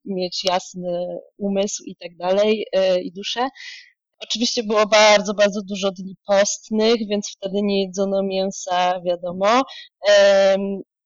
mieć 0.06 0.44
jasny 0.44 1.08
umysł 1.38 1.84
i 1.86 1.96
tak 1.96 2.18
dalej, 2.18 2.66
e, 2.74 3.02
i 3.02 3.12
duszę. 3.12 3.50
Oczywiście 4.24 4.64
było 4.64 4.86
bardzo, 4.86 5.34
bardzo 5.34 5.62
dużo 5.62 5.92
dni 5.92 6.16
postnych, 6.28 6.96
więc 7.10 7.32
wtedy 7.38 7.62
nie 7.62 7.84
jedzono 7.84 8.24
mięsa, 8.24 9.02
wiadomo. 9.06 9.62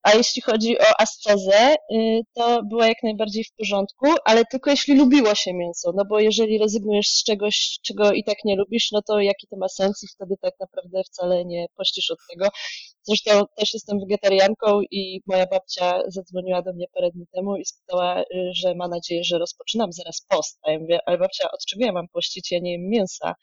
A 0.04 0.14
jeśli 0.14 0.42
chodzi 0.42 0.80
o 0.80 1.02
ascezę, 1.02 1.76
y, 1.92 2.22
to 2.34 2.64
była 2.64 2.88
jak 2.88 3.04
najbardziej 3.04 3.44
w 3.44 3.56
porządku, 3.58 4.06
ale 4.26 4.46
tylko 4.46 4.70
jeśli 4.70 4.96
lubiło 4.96 5.36
się 5.36 5.54
mięso, 5.54 5.92
no 5.96 6.06
bo 6.06 6.20
jeżeli 6.20 6.58
rezygnujesz 6.58 7.08
z 7.08 7.24
czegoś, 7.24 7.80
czego 7.82 8.12
i 8.12 8.24
tak 8.24 8.38
nie 8.46 8.56
lubisz, 8.56 8.92
no 8.92 9.02
to 9.02 9.20
jaki 9.20 9.48
to 9.48 9.58
ma 9.58 9.70
sens 9.70 10.04
i 10.04 10.08
wtedy 10.16 10.36
tak 10.42 10.54
naprawdę 10.60 11.04
wcale 11.04 11.46
nie 11.46 11.66
pościsz 11.78 12.12
od 12.12 12.20
tego. 12.32 12.50
Zresztą 13.04 13.44
też 13.56 13.74
jestem 13.74 14.00
wegetarianką 14.00 14.82
i 14.92 15.22
moja 15.28 15.46
babcia 15.46 16.00
zadzwoniła 16.08 16.62
do 16.62 16.74
mnie 16.74 16.86
parę 16.94 17.12
dni 17.12 17.26
temu 17.34 17.56
i 17.56 17.66
spytała, 17.66 18.22
y, 18.22 18.26
że 18.56 18.76
ma 18.76 18.88
nadzieję, 18.88 19.24
że 19.24 19.38
rozpoczynam 19.38 19.94
zaraz 19.94 20.26
post. 20.30 20.60
A 20.64 20.72
ja 20.72 20.80
mówię, 20.80 21.00
ale 21.06 21.18
babcia, 21.18 21.52
od 21.52 21.66
czego 21.66 21.86
ja 21.86 21.92
mam 21.92 22.08
pościć? 22.08 22.52
Ja 22.52 22.60
nie 22.60 22.72
jem 22.72 22.90
mięsa 22.90 23.36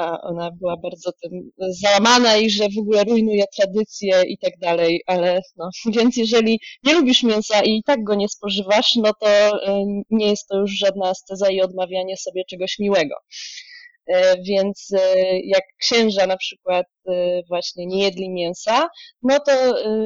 a 0.00 0.20
ona 0.20 0.50
była 0.50 0.76
bardzo 0.76 1.12
tym 1.12 1.50
załamana 1.58 2.36
i 2.36 2.50
że 2.50 2.64
w 2.64 2.78
ogóle 2.78 3.04
rujnuje 3.04 3.44
tradycje 3.56 4.22
i 4.28 4.38
tak 4.38 4.58
dalej, 4.58 5.02
ale 5.06 5.42
no, 5.56 5.70
więc 5.96 6.16
jeżeli 6.16 6.60
nie 6.84 6.94
lubisz 6.94 7.22
mięsa 7.22 7.62
i 7.62 7.82
tak 7.82 8.04
go 8.04 8.14
nie 8.14 8.28
spożywasz, 8.28 8.96
no 8.96 9.12
to 9.20 9.28
e, 9.66 9.84
nie 10.10 10.26
jest 10.26 10.48
to 10.48 10.58
już 10.58 10.70
żadna 10.70 11.08
asteza 11.08 11.50
i 11.50 11.60
odmawianie 11.60 12.16
sobie 12.16 12.44
czegoś 12.44 12.78
miłego. 12.78 13.14
E, 14.12 14.42
więc 14.42 14.88
e, 14.92 15.40
jak 15.40 15.62
księża 15.80 16.26
na 16.26 16.36
przykład 16.36 16.86
właśnie 17.48 17.86
nie 17.86 18.04
jedli 18.04 18.30
mięsa, 18.30 18.88
no 19.22 19.38
to 19.40 19.52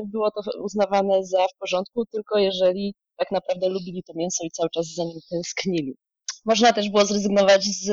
było 0.05 0.31
to 0.31 0.41
uznawane 0.63 1.25
za 1.25 1.47
w 1.47 1.59
porządku, 1.59 2.07
tylko 2.07 2.39
jeżeli 2.39 2.95
tak 3.17 3.31
naprawdę 3.33 3.69
lubili 3.69 4.03
to 4.03 4.13
mięso 4.17 4.45
i 4.45 4.51
cały 4.51 4.71
czas 4.71 4.87
za 4.95 5.05
nim 5.05 5.19
tęsknili. 5.31 5.95
Można 6.45 6.73
też 6.73 6.91
było 6.91 7.05
zrezygnować 7.05 7.65
z, 7.65 7.85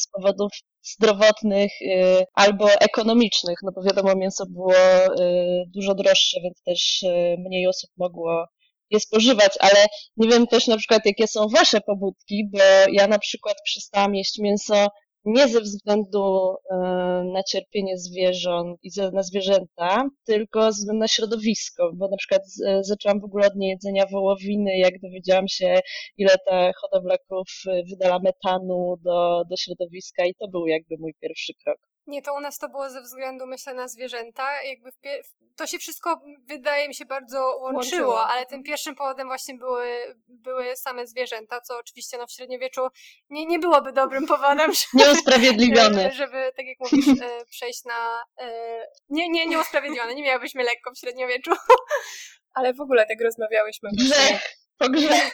z 0.00 0.06
powodów 0.06 0.52
zdrowotnych 0.82 1.72
y, 1.82 2.24
albo 2.34 2.70
ekonomicznych, 2.72 3.58
no 3.62 3.72
bo 3.72 3.82
wiadomo, 3.82 4.14
mięso 4.16 4.46
było 4.46 4.74
y, 4.74 5.64
dużo 5.74 5.94
droższe, 5.94 6.40
więc 6.40 6.62
też 6.62 7.02
y, 7.02 7.36
mniej 7.38 7.66
osób 7.66 7.90
mogło 7.96 8.46
je 8.90 9.00
spożywać, 9.00 9.52
ale 9.60 9.86
nie 10.16 10.28
wiem 10.28 10.46
też 10.46 10.66
na 10.66 10.76
przykład, 10.76 11.06
jakie 11.06 11.26
są 11.26 11.48
wasze 11.48 11.80
pobudki, 11.80 12.48
bo 12.52 12.58
ja 12.92 13.06
na 13.06 13.18
przykład 13.18 13.56
przestałam 13.64 14.14
jeść 14.14 14.38
mięso 14.38 14.86
nie 15.24 15.48
ze 15.48 15.60
względu 15.60 16.54
e, 16.70 16.76
na 17.32 17.42
cierpienie 17.42 17.98
zwierząt 17.98 18.78
i 18.82 18.90
na 19.12 19.22
zwierzęta, 19.22 20.08
tylko 20.24 20.72
ze 20.72 20.78
względu 20.78 21.00
na 21.00 21.08
środowisko, 21.08 21.90
bo 21.94 22.08
na 22.08 22.16
przykład 22.16 22.42
zaczęłam 22.80 23.20
w 23.20 23.24
ogóle 23.24 23.46
od 23.46 23.56
niejedzenia 23.56 24.06
wołowiny, 24.06 24.78
jak 24.78 25.00
dowiedziałam 25.00 25.48
się, 25.48 25.80
ile 26.16 26.34
ta 26.46 26.72
hodowla 26.72 27.18
krów 27.18 27.48
wydala 27.90 28.18
metanu 28.18 28.96
do, 29.04 29.42
do 29.50 29.56
środowiska 29.56 30.24
i 30.26 30.34
to 30.34 30.48
był 30.48 30.66
jakby 30.66 30.96
mój 30.98 31.14
pierwszy 31.20 31.52
krok. 31.64 31.93
Nie, 32.06 32.22
to 32.22 32.34
u 32.34 32.40
nas 32.40 32.58
to 32.58 32.68
było 32.68 32.90
ze 32.90 33.02
względu, 33.02 33.46
myślę, 33.46 33.74
na 33.74 33.88
zwierzęta. 33.88 34.62
Jakby 34.62 34.90
to 35.56 35.66
się 35.66 35.78
wszystko, 35.78 36.20
wydaje 36.46 36.88
mi 36.88 36.94
się, 36.94 37.04
bardzo 37.04 37.38
łączyło, 37.38 37.72
łączyło, 37.72 38.26
ale 38.26 38.46
tym 38.46 38.62
pierwszym 38.62 38.94
powodem 38.94 39.26
właśnie 39.26 39.54
były, 39.54 40.16
były 40.28 40.76
same 40.76 41.06
zwierzęta, 41.06 41.60
co 41.60 41.78
oczywiście 41.78 42.18
no, 42.18 42.26
w 42.26 42.32
średniowieczu 42.32 42.80
nie, 43.30 43.46
nie 43.46 43.58
byłoby 43.58 43.92
dobrym 43.92 44.26
powodem. 44.26 44.72
Nieusprawiedliwione. 44.94 46.02
Żeby, 46.02 46.14
żeby, 46.14 46.52
tak 46.56 46.66
jak 46.66 46.80
mówisz, 46.80 47.22
e, 47.22 47.44
przejść 47.46 47.84
na... 47.84 48.22
E, 48.38 48.80
nie, 49.08 49.28
nie, 49.28 49.46
nieusprawiedliwione, 49.46 50.14
nie 50.14 50.22
miałybyśmy 50.22 50.64
lekko 50.64 50.90
w 50.94 50.98
średniowieczu. 50.98 51.50
Ale 52.54 52.74
w 52.74 52.80
ogóle 52.80 53.06
tak 53.06 53.20
rozmawiałyśmy. 53.20 53.90
Grzech, 53.92 54.42
to 54.78 54.90
grzech 54.90 55.32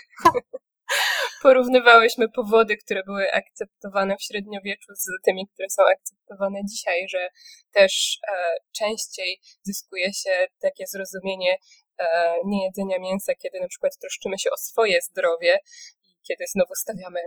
porównywałyśmy 1.43 2.29
powody, 2.29 2.77
które 2.77 3.03
były 3.03 3.33
akceptowane 3.33 4.17
w 4.17 4.23
średniowieczu 4.23 4.95
z 4.95 5.07
tymi, 5.25 5.49
które 5.49 5.71
są 5.71 5.83
akceptowane 5.93 6.61
dzisiaj, 6.65 7.09
że 7.09 7.29
też 7.73 8.19
e, 8.29 8.55
częściej 8.73 9.41
zyskuje 9.63 10.13
się 10.13 10.47
takie 10.61 10.87
zrozumienie 10.87 11.57
e, 11.99 12.35
niejedzenia 12.45 12.99
mięsa, 12.99 13.33
kiedy 13.35 13.61
na 13.61 13.69
przykład 13.69 13.99
troszczymy 14.01 14.39
się 14.39 14.51
o 14.51 14.57
swoje 14.57 15.01
zdrowie 15.03 15.59
i 16.03 16.09
kiedy 16.29 16.45
znowu 16.47 16.75
stawiamy 16.75 17.21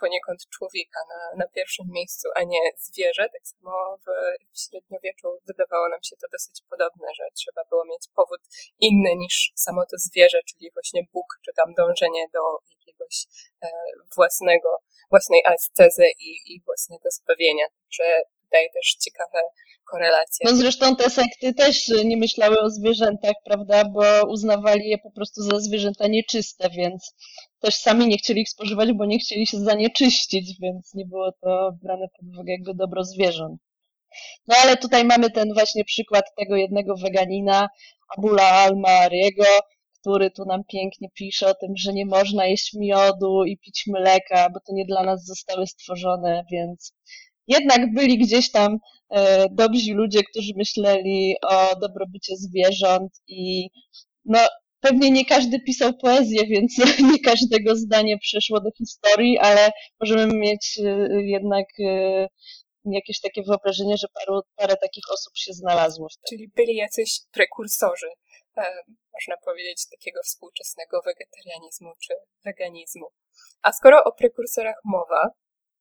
poniekąd 0.00 0.48
człowieka 0.48 1.00
na, 1.08 1.44
na 1.44 1.48
pierwszym 1.48 1.86
miejscu, 1.88 2.28
a 2.34 2.42
nie 2.42 2.58
zwierzę. 2.76 3.28
Tak 3.32 3.46
samo 3.48 3.98
w, 4.04 4.06
w 4.52 4.60
średniowieczu 4.60 5.28
wydawało 5.46 5.88
nam 5.88 6.02
się 6.02 6.16
to 6.16 6.26
dosyć 6.32 6.62
podobne, 6.70 7.08
że 7.14 7.24
trzeba 7.34 7.64
było 7.70 7.84
mieć 7.84 8.04
powód 8.14 8.40
inny 8.80 9.16
niż 9.16 9.52
samo 9.54 9.82
to 9.90 9.96
zwierzę, 9.98 10.40
czyli 10.48 10.70
właśnie 10.72 11.02
Bóg, 11.12 11.26
czy 11.44 11.52
tam 11.56 11.74
dążenie 11.74 12.26
do 12.32 12.40
jakiegoś 13.08 13.26
e, 13.62 13.68
własnego, 14.16 14.68
własnej 15.10 15.40
ascezy 15.46 16.04
i, 16.20 16.54
i 16.54 16.62
własnego 16.66 17.10
zbawienia. 17.10 17.64
Także 17.82 18.22
tutaj 18.44 18.70
też 18.74 18.96
ciekawe 19.00 19.40
korelacje. 19.90 20.50
No 20.50 20.56
zresztą 20.56 20.96
te 20.96 21.10
sekty 21.10 21.54
też 21.54 21.88
nie 22.04 22.16
myślały 22.16 22.60
o 22.60 22.70
zwierzętach, 22.70 23.34
prawda, 23.44 23.84
bo 23.84 24.02
uznawali 24.28 24.88
je 24.88 24.98
po 24.98 25.10
prostu 25.10 25.42
za 25.42 25.60
zwierzęta 25.60 26.08
nieczyste, 26.08 26.70
więc 26.70 27.14
też 27.60 27.74
sami 27.74 28.08
nie 28.08 28.18
chcieli 28.18 28.40
ich 28.40 28.48
spożywać, 28.48 28.92
bo 28.92 29.04
nie 29.04 29.18
chcieli 29.18 29.46
się 29.46 29.58
zanieczyścić, 29.58 30.60
więc 30.60 30.94
nie 30.94 31.04
było 31.06 31.32
to 31.32 31.70
brane 31.82 32.08
pod 32.08 32.34
uwagę 32.34 32.52
jakby 32.52 32.74
dobro 32.74 33.04
zwierząt. 33.04 33.60
No 34.46 34.56
ale 34.56 34.76
tutaj 34.76 35.04
mamy 35.04 35.30
ten 35.30 35.54
właśnie 35.54 35.84
przykład 35.84 36.24
tego 36.36 36.56
jednego 36.56 36.96
weganina, 36.96 37.68
Abula 38.16 38.50
Al-Mariego, 38.50 39.44
który 40.00 40.30
tu 40.30 40.44
nam 40.44 40.64
pięknie 40.72 41.08
pisze 41.14 41.48
o 41.48 41.54
tym, 41.54 41.72
że 41.76 41.92
nie 41.92 42.06
można 42.06 42.46
jeść 42.46 42.74
miodu 42.74 43.44
i 43.44 43.58
pić 43.58 43.84
mleka, 43.86 44.50
bo 44.50 44.60
to 44.60 44.72
nie 44.72 44.84
dla 44.84 45.02
nas 45.02 45.24
zostały 45.24 45.66
stworzone, 45.66 46.44
więc 46.52 46.92
jednak 47.46 47.94
byli 47.94 48.18
gdzieś 48.18 48.50
tam 48.50 48.78
e, 49.10 49.48
dobrzy 49.50 49.94
ludzie, 49.94 50.20
którzy 50.22 50.52
myśleli 50.56 51.34
o 51.42 51.76
dobrobycie 51.80 52.36
zwierząt 52.36 53.12
i 53.28 53.68
no, 54.24 54.38
pewnie 54.80 55.10
nie 55.10 55.24
każdy 55.24 55.60
pisał 55.60 55.92
poezję, 56.02 56.46
więc 56.46 56.78
nie 57.12 57.18
każdego 57.18 57.76
zdanie 57.76 58.18
przeszło 58.18 58.60
do 58.60 58.70
historii, 58.78 59.38
ale 59.38 59.70
możemy 60.00 60.34
mieć 60.34 60.78
e, 60.84 61.08
jednak 61.22 61.66
e, 61.80 62.28
jakieś 62.84 63.20
takie 63.20 63.42
wyobrażenie, 63.42 63.96
że 63.96 64.06
paru, 64.14 64.40
parę 64.56 64.76
takich 64.82 65.04
osób 65.12 65.32
się 65.36 65.52
znalazło. 65.52 66.08
Wtedy. 66.08 66.26
Czyli 66.28 66.50
byli 66.56 66.76
jacyś 66.76 67.20
prekursorzy, 67.32 68.06
można 69.12 69.36
powiedzieć, 69.44 69.88
takiego 69.90 70.20
współczesnego 70.22 71.02
wegetarianizmu 71.02 71.92
czy 72.02 72.14
veganizmu. 72.44 73.06
A 73.62 73.72
skoro 73.72 74.04
o 74.04 74.12
prekursorach 74.12 74.80
mowa, 74.84 75.30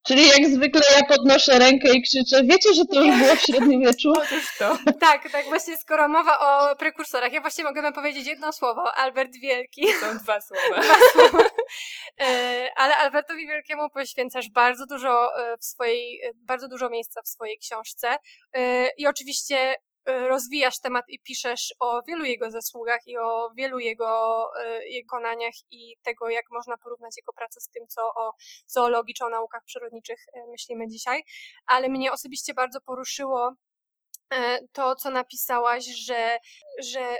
Czyli 0.07 0.27
jak 0.27 0.47
zwykle 0.49 0.81
ja 0.99 1.05
podnoszę 1.07 1.59
rękę 1.59 1.93
i 1.93 2.01
krzyczę, 2.01 2.43
wiecie, 2.43 2.73
że 2.73 2.85
to 2.85 3.03
już 3.03 3.17
było 3.17 3.35
w 3.35 3.41
średniowieczu? 3.41 4.13
Otóż 4.23 4.57
to. 4.59 4.77
Tak, 4.99 5.31
tak, 5.31 5.45
właśnie 5.45 5.77
skoro 5.77 6.07
mowa 6.07 6.39
o 6.39 6.75
prekursorach, 6.75 7.33
ja 7.33 7.41
właśnie 7.41 7.63
mogę 7.63 7.91
powiedzieć 7.91 8.27
jedno 8.27 8.53
słowo, 8.53 8.93
Albert 8.95 9.31
Wielki. 9.41 9.87
Są 9.93 10.17
dwa 10.17 10.41
słowa. 10.41 10.81
Dwa 10.83 10.95
słowa. 11.13 11.49
E, 12.19 12.69
ale 12.75 12.97
Albertowi 12.97 13.47
Wielkiemu 13.47 13.89
poświęcasz 13.89 14.49
bardzo 14.49 14.85
dużo 14.85 15.29
e, 15.37 15.57
w 15.57 15.65
swojej, 15.65 16.21
e, 16.21 16.31
bardzo 16.35 16.67
dużo 16.67 16.89
miejsca 16.89 17.21
w 17.21 17.27
swojej 17.27 17.57
książce 17.57 18.17
i 18.97 19.07
oczywiście 19.07 19.75
E, 19.77 19.96
rozwijasz 20.07 20.79
temat 20.79 21.05
i 21.09 21.19
piszesz 21.19 21.73
o 21.79 22.01
wielu 22.07 22.25
jego 22.25 22.51
zasługach 22.51 23.07
i 23.07 23.17
o 23.17 23.51
wielu 23.55 23.79
jego, 23.79 24.49
e, 24.63 25.03
konaniach 25.03 25.53
i 25.71 25.97
tego, 26.03 26.29
jak 26.29 26.45
można 26.51 26.77
porównać 26.77 27.17
jego 27.17 27.33
pracę 27.33 27.61
z 27.61 27.69
tym, 27.69 27.87
co 27.87 28.01
o 28.01 28.33
zoologii 28.67 29.13
czy 29.13 29.25
o 29.25 29.29
naukach 29.29 29.63
przyrodniczych 29.65 30.19
e, 30.33 30.47
myślimy 30.47 30.87
dzisiaj. 30.87 31.23
Ale 31.65 31.89
mnie 31.89 32.11
osobiście 32.11 32.53
bardzo 32.53 32.81
poruszyło 32.81 33.53
to, 34.71 34.95
co 34.95 35.11
napisałaś, 35.11 35.85
że, 35.85 36.37
że 36.79 37.17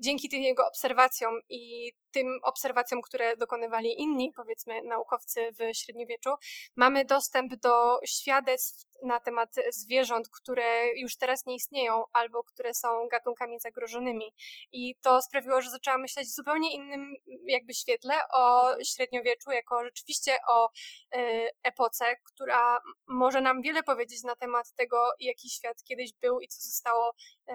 dzięki 0.00 0.28
tym 0.28 0.42
jego 0.42 0.66
obserwacjom 0.66 1.40
i 1.48 1.92
tym 2.10 2.38
obserwacjom, 2.42 3.02
które 3.02 3.36
dokonywali 3.36 4.00
inni, 4.00 4.32
powiedzmy, 4.36 4.82
naukowcy 4.82 5.52
w 5.52 5.76
średniowieczu, 5.76 6.30
mamy 6.76 7.04
dostęp 7.04 7.54
do 7.54 7.98
świadectw 8.06 8.86
na 9.02 9.20
temat 9.20 9.54
zwierząt, 9.70 10.28
które 10.28 10.94
już 10.96 11.16
teraz 11.16 11.46
nie 11.46 11.54
istnieją 11.54 12.04
albo 12.12 12.44
które 12.44 12.74
są 12.74 13.08
gatunkami 13.08 13.60
zagrożonymi. 13.60 14.34
I 14.72 14.94
to 15.02 15.22
sprawiło, 15.22 15.62
że 15.62 15.70
zaczęłam 15.70 16.00
myśleć 16.00 16.28
w 16.28 16.34
zupełnie 16.34 16.74
innym 16.74 17.14
jakby 17.46 17.74
świetle 17.74 18.14
o 18.34 18.74
średniowieczu, 18.84 19.50
jako 19.50 19.84
rzeczywiście 19.84 20.36
o 20.48 20.68
e, 21.12 21.48
epoce, 21.62 22.04
która 22.24 22.78
może 23.08 23.40
nam 23.40 23.62
wiele 23.62 23.82
powiedzieć 23.82 24.22
na 24.22 24.36
temat 24.36 24.72
tego, 24.72 24.96
jaki 25.20 25.50
świat 25.50 25.82
kiedyś 25.84 26.12
był 26.12 26.40
i 26.40 26.48
co 26.48 26.62
zostało 26.62 27.12
e, 27.48 27.54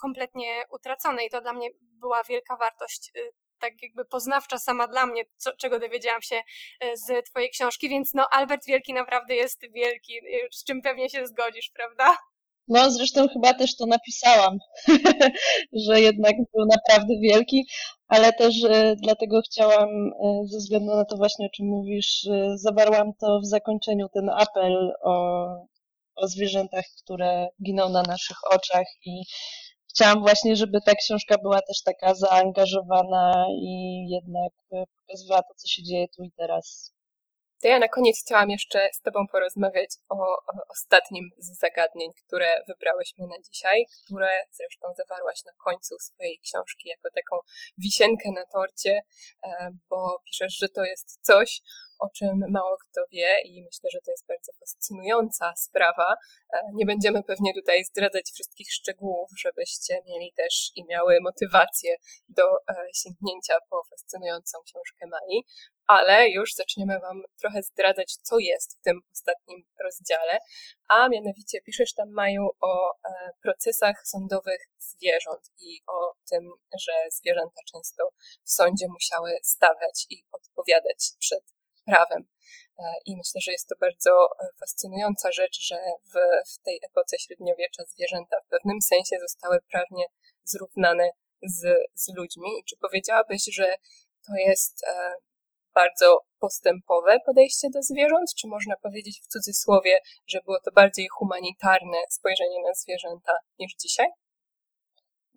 kompletnie 0.00 0.64
utracone. 0.70 1.24
I 1.24 1.30
to 1.30 1.40
dla 1.40 1.52
mnie 1.52 1.70
była 1.96 2.22
wielka 2.24 2.56
wartość 2.56 3.10
e, 3.16 3.20
tak 3.58 3.82
jakby 3.82 4.04
poznawcza 4.04 4.58
sama 4.58 4.88
dla 4.88 5.06
mnie, 5.06 5.24
co, 5.36 5.56
czego 5.56 5.78
dowiedziałam 5.78 6.22
się 6.22 6.36
e, 6.80 6.96
z 6.96 7.26
twojej 7.26 7.50
książki, 7.50 7.88
więc 7.88 8.14
no 8.14 8.26
Albert 8.30 8.66
Wielki 8.66 8.94
naprawdę 8.94 9.34
jest 9.34 9.60
wielki, 9.72 10.18
e, 10.18 10.48
z 10.52 10.64
czym 10.64 10.82
pewnie 10.82 11.10
się 11.10 11.26
zgodzisz, 11.26 11.70
prawda? 11.74 12.16
No, 12.68 12.90
zresztą 12.90 13.28
chyba 13.28 13.54
też 13.54 13.76
to 13.76 13.86
napisałam, 13.86 14.58
że 15.86 16.00
jednak 16.00 16.36
był 16.36 16.66
naprawdę 16.66 17.14
wielki, 17.22 17.66
ale 18.08 18.32
też 18.32 18.54
dlatego 18.96 19.40
chciałam, 19.46 19.88
ze 20.44 20.58
względu 20.58 20.96
na 20.96 21.04
to 21.04 21.16
właśnie, 21.16 21.46
o 21.46 21.50
czym 21.56 21.66
mówisz, 21.66 22.28
zawarłam 22.54 23.12
to 23.20 23.40
w 23.40 23.46
zakończeniu, 23.46 24.08
ten 24.14 24.30
apel 24.30 24.92
o, 25.02 25.46
o 26.16 26.28
zwierzętach, 26.28 26.84
które 27.02 27.48
giną 27.66 27.88
na 27.88 28.02
naszych 28.02 28.36
oczach 28.50 28.86
i 29.04 29.22
chciałam 29.96 30.20
właśnie, 30.20 30.56
żeby 30.56 30.78
ta 30.86 30.94
książka 30.94 31.38
była 31.42 31.62
też 31.62 31.82
taka 31.82 32.14
zaangażowana 32.14 33.46
i 33.50 34.06
jednak 34.08 34.52
e, 34.72 34.84
pokazywała 35.00 35.42
to, 35.42 35.54
co 35.54 35.68
się 35.68 35.82
dzieje 35.82 36.06
tu 36.08 36.22
i 36.22 36.32
teraz. 36.36 36.92
To 37.62 37.68
ja 37.68 37.78
na 37.78 37.88
koniec 37.88 38.20
chciałam 38.20 38.50
jeszcze 38.50 38.88
z 38.92 39.00
Tobą 39.00 39.26
porozmawiać 39.32 39.90
o, 40.08 40.16
o 40.16 40.52
ostatnim 40.68 41.30
z 41.38 41.58
zagadnień, 41.58 42.10
które 42.26 42.64
wybrałyśmy 42.68 43.26
na 43.26 43.36
dzisiaj, 43.50 43.86
które 44.04 44.28
zresztą 44.50 44.88
zawarłaś 44.96 45.44
na 45.44 45.52
końcu 45.64 45.98
swojej 45.98 46.38
książki 46.38 46.88
jako 46.88 47.08
taką 47.14 47.36
wisienkę 47.78 48.30
na 48.34 48.46
torcie, 48.46 49.02
e, 49.44 49.70
bo 49.90 50.20
piszesz, 50.24 50.58
że 50.58 50.68
to 50.68 50.84
jest 50.84 51.18
coś, 51.22 51.60
o 51.98 52.08
czym 52.10 52.44
mało 52.50 52.76
kto 52.76 53.00
wie 53.12 53.40
i 53.44 53.62
myślę, 53.64 53.90
że 53.92 53.98
to 54.04 54.10
jest 54.10 54.26
bardzo 54.26 54.52
fascynująca 54.60 55.52
sprawa. 55.56 56.14
E, 56.52 56.60
nie 56.74 56.86
będziemy 56.86 57.22
pewnie 57.22 57.54
tutaj 57.54 57.84
zdradzać 57.84 58.30
wszystkich 58.34 58.72
szczegółów, 58.72 59.30
żebyście 59.38 60.02
mieli 60.06 60.32
też 60.36 60.70
i 60.76 60.84
miały 60.84 61.18
motywację 61.20 61.96
do 62.28 62.42
e, 62.42 62.74
sięgnięcia 62.94 63.54
po 63.70 63.82
fascynującą 63.90 64.58
książkę 64.64 65.06
Mai, 65.06 65.44
ale 65.86 66.28
już 66.28 66.54
zaczniemy 66.54 67.00
Wam 67.00 67.22
trochę 67.40 67.62
zdradzać, 67.62 68.16
co 68.22 68.38
jest 68.38 68.78
w 68.78 68.82
tym 68.82 69.00
ostatnim 69.12 69.64
rozdziale, 69.84 70.38
a 70.88 71.08
mianowicie 71.08 71.60
piszesz 71.60 71.94
tam, 71.94 72.10
Maju, 72.10 72.48
o 72.60 72.90
e, 72.90 73.30
procesach 73.42 74.02
sądowych 74.04 74.60
zwierząt 74.78 75.50
i 75.58 75.80
o 75.86 76.12
tym, 76.30 76.50
że 76.80 76.92
zwierzęta 77.12 77.60
często 77.72 78.08
w 78.44 78.50
sądzie 78.50 78.86
musiały 78.88 79.38
stawiać 79.42 80.06
i 80.10 80.24
odpowiadać 80.32 80.98
przed 81.18 81.55
prawem. 81.86 82.22
E, 82.78 82.82
I 83.06 83.16
myślę, 83.16 83.40
że 83.40 83.52
jest 83.52 83.68
to 83.68 83.74
bardzo 83.80 84.10
e, 84.10 84.48
fascynująca 84.60 85.32
rzecz, 85.32 85.58
że 85.60 85.76
w, 86.12 86.14
w 86.52 86.62
tej 86.64 86.80
epoce 86.90 87.18
średniowiecza 87.18 87.82
zwierzęta 87.84 88.36
w 88.40 88.48
pewnym 88.48 88.80
sensie 88.80 89.16
zostały 89.20 89.58
prawnie 89.72 90.04
zrównane 90.44 91.10
z, 91.42 91.60
z 91.94 92.14
ludźmi. 92.16 92.48
I 92.60 92.64
czy 92.64 92.76
powiedziałabyś, 92.76 93.44
że 93.52 93.76
to 94.26 94.32
jest 94.36 94.84
e, 94.84 95.12
bardzo 95.74 96.20
postępowe 96.38 97.18
podejście 97.26 97.68
do 97.74 97.82
zwierząt, 97.82 98.34
czy 98.38 98.48
można 98.48 98.76
powiedzieć 98.76 99.20
w 99.24 99.26
cudzysłowie, 99.26 100.00
że 100.26 100.40
było 100.44 100.58
to 100.64 100.70
bardziej 100.72 101.06
humanitarne 101.08 101.98
spojrzenie 102.10 102.62
na 102.62 102.74
zwierzęta 102.74 103.32
niż 103.58 103.74
dzisiaj? 103.82 104.06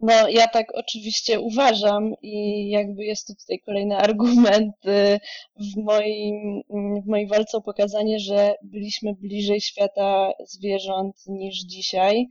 No, 0.02 0.30
ja 0.30 0.48
tak 0.48 0.68
oczywiście 0.74 1.40
uważam 1.40 2.14
i 2.22 2.70
jakby 2.70 3.06
jest 3.06 3.28
to 3.28 3.34
tutaj 3.36 3.60
kolejny 3.60 3.98
argument 4.08 4.76
y, 4.86 5.20
w, 5.56 5.78
moim, 5.78 6.62
w 7.04 7.08
mojej 7.08 7.28
walce 7.28 7.58
o 7.58 7.62
pokazanie, 7.62 8.20
że 8.20 8.56
byliśmy 8.64 9.14
bliżej 9.14 9.62
świata 9.62 10.32
zwierząt 10.46 11.16
niż 11.28 11.56
dzisiaj. 11.60 12.28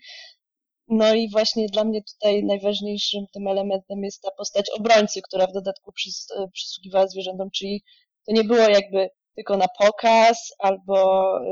No 0.88 1.14
i 1.14 1.30
właśnie 1.30 1.66
dla 1.68 1.84
mnie 1.84 2.02
tutaj 2.02 2.44
najważniejszym 2.44 3.26
tym 3.32 3.48
elementem 3.48 4.04
jest 4.04 4.22
ta 4.22 4.30
postać 4.30 4.70
obrońcy, 4.70 5.20
która 5.22 5.46
w 5.46 5.52
dodatku 5.52 5.92
przys, 5.92 6.26
przysługiwała 6.52 7.06
zwierzętom, 7.06 7.50
czyli 7.50 7.82
to 8.26 8.32
nie 8.32 8.44
było 8.44 8.68
jakby 8.68 9.10
tylko 9.34 9.56
na 9.56 9.66
pokaz 9.78 10.54
albo 10.58 11.23
y, 11.40 11.47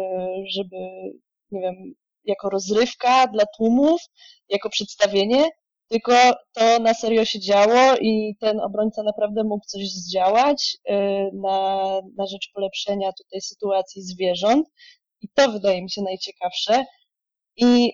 żeby, 0.55 0.77
nie 1.51 1.61
wiem, 1.61 1.95
jako 2.25 2.51
rozrywka 2.51 3.27
dla 3.27 3.45
tłumów, 3.57 4.01
jako 4.49 4.71
przedstawienie, 4.71 5.45
tylko 5.89 6.13
to 6.53 6.79
na 6.79 6.95
serio 6.95 7.25
się 7.25 7.41
działo 7.41 7.97
i 8.01 8.37
ten 8.41 8.61
obrońca 8.61 9.03
naprawdę 9.03 9.45
mógł 9.45 9.65
coś 9.67 9.91
zdziałać 9.91 10.77
y, 10.91 10.93
na, 11.33 12.01
na 12.17 12.27
rzecz 12.27 12.51
polepszenia 12.55 13.13
tutaj 13.13 13.41
sytuacji 13.41 14.03
zwierząt. 14.03 14.69
I 15.21 15.29
to 15.35 15.53
wydaje 15.53 15.83
mi 15.83 15.91
się 15.91 16.03
najciekawsze. 16.03 16.85
I 17.57 17.93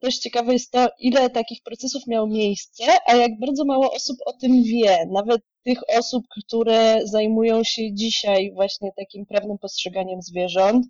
też 0.00 0.18
ciekawe 0.18 0.52
jest 0.52 0.72
to, 0.72 0.88
ile 0.98 1.30
takich 1.30 1.62
procesów 1.62 2.06
miało 2.06 2.26
miejsce, 2.26 2.84
a 3.06 3.16
jak 3.16 3.38
bardzo 3.40 3.64
mało 3.64 3.92
osób 3.92 4.16
o 4.26 4.32
tym 4.32 4.62
wie. 4.62 5.06
Nawet 5.10 5.40
tych 5.64 5.78
osób, 5.98 6.24
które 6.30 7.00
zajmują 7.04 7.64
się 7.64 7.94
dzisiaj 7.94 8.52
właśnie 8.54 8.90
takim 8.96 9.26
prawnym 9.26 9.58
postrzeganiem 9.58 10.22
zwierząt, 10.22 10.86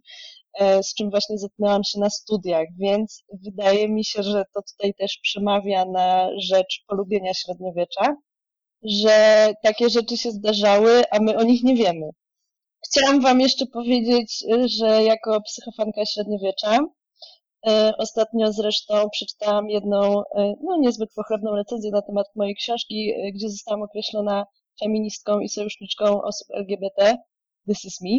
z 0.60 0.94
czym 0.94 1.10
właśnie 1.10 1.38
zetknęłam 1.38 1.84
się 1.84 2.00
na 2.00 2.10
studiach, 2.10 2.66
więc 2.78 3.24
wydaje 3.32 3.88
mi 3.88 4.04
się, 4.04 4.22
że 4.22 4.44
to 4.54 4.60
tutaj 4.72 4.94
też 4.94 5.18
przemawia 5.22 5.84
na 5.84 6.28
rzecz 6.38 6.84
polubienia 6.88 7.34
średniowiecza, 7.34 8.16
że 8.82 9.48
takie 9.62 9.90
rzeczy 9.90 10.16
się 10.16 10.30
zdarzały, 10.30 11.02
a 11.10 11.18
my 11.20 11.36
o 11.36 11.42
nich 11.42 11.62
nie 11.62 11.74
wiemy. 11.74 12.10
Chciałam 12.86 13.20
Wam 13.20 13.40
jeszcze 13.40 13.66
powiedzieć, 13.66 14.44
że 14.64 15.04
jako 15.04 15.40
psychofanka 15.40 16.06
średniowiecza, 16.06 16.78
e, 17.66 17.92
ostatnio 17.98 18.52
zresztą 18.52 19.10
przeczytałam 19.10 19.70
jedną, 19.70 20.20
e, 20.20 20.54
no 20.62 20.76
niezbyt 20.76 21.10
pochlebną 21.14 21.56
recenzję 21.56 21.90
na 21.90 22.02
temat 22.02 22.26
mojej 22.36 22.54
książki, 22.54 23.12
gdzie 23.34 23.50
zostałam 23.50 23.82
określona 23.82 24.46
feministką 24.80 25.40
i 25.40 25.48
sojuszniczką 25.48 26.22
osób 26.22 26.48
LGBT. 26.50 27.16
This 27.68 27.84
is 27.84 28.00
me. 28.00 28.18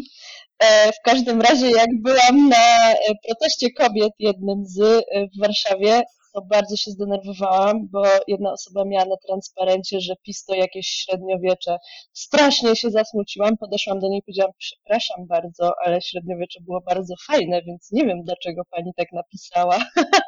E, 0.59 0.91
w 0.91 1.01
każdym 1.05 1.41
razie, 1.41 1.71
jak 1.71 1.89
byłam 2.01 2.49
na 2.49 2.91
e, 2.91 2.97
proteście 3.27 3.71
kobiet 3.71 4.13
jednym 4.19 4.65
z 4.65 4.79
e, 4.81 5.03
w 5.27 5.39
Warszawie, 5.39 6.03
to 6.33 6.41
bardzo 6.41 6.75
się 6.77 6.91
zdenerwowałam, 6.91 7.87
bo 7.91 8.03
jedna 8.27 8.51
osoba 8.53 8.85
miała 8.85 9.05
na 9.05 9.15
transparencie, 9.27 9.99
że 10.01 10.13
PiS 10.23 10.45
to 10.45 10.55
jakieś 10.55 10.87
średniowiecze. 10.87 11.77
Strasznie 12.13 12.75
się 12.75 12.89
zasmuciłam, 12.89 13.57
podeszłam 13.57 13.99
do 13.99 14.09
niej 14.09 14.19
i 14.19 14.23
powiedziałam, 14.23 14.51
przepraszam 14.57 15.27
bardzo, 15.27 15.71
ale 15.85 16.01
średniowiecze 16.01 16.59
było 16.61 16.81
bardzo 16.81 17.13
fajne, 17.27 17.61
więc 17.61 17.91
nie 17.91 18.05
wiem, 18.05 18.23
dlaczego 18.23 18.61
pani 18.69 18.91
tak 18.97 19.07
napisała. 19.11 19.77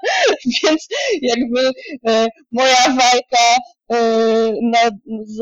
więc 0.63 0.88
jakby 1.21 1.71
e, 2.08 2.28
moja 2.51 2.86
walka 2.88 3.56
e, 3.91 3.97
na, 4.62 4.80
z, 5.23 5.39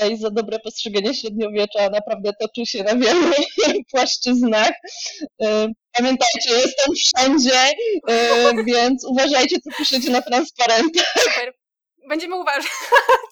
tutaj 0.00 0.16
za 0.16 0.30
dobre 0.30 0.58
postrzeganie 0.58 1.14
średniowiecza 1.14 1.90
naprawdę 1.90 2.30
toczy 2.40 2.66
się 2.66 2.84
na 2.84 2.96
wielu 2.96 3.32
płaszczyznach. 3.90 4.72
E, 5.42 5.68
pamiętajcie, 5.92 6.50
jestem 6.50 6.94
wszędzie, 6.94 7.60
e, 8.08 8.64
więc 8.66 9.04
uważajcie, 9.04 9.56
co 9.60 9.70
piszecie 9.78 10.10
na 10.10 10.22
transparentach. 10.22 11.14
Super. 11.18 11.54
Będziemy 12.08 12.40
uważać. 12.40 12.66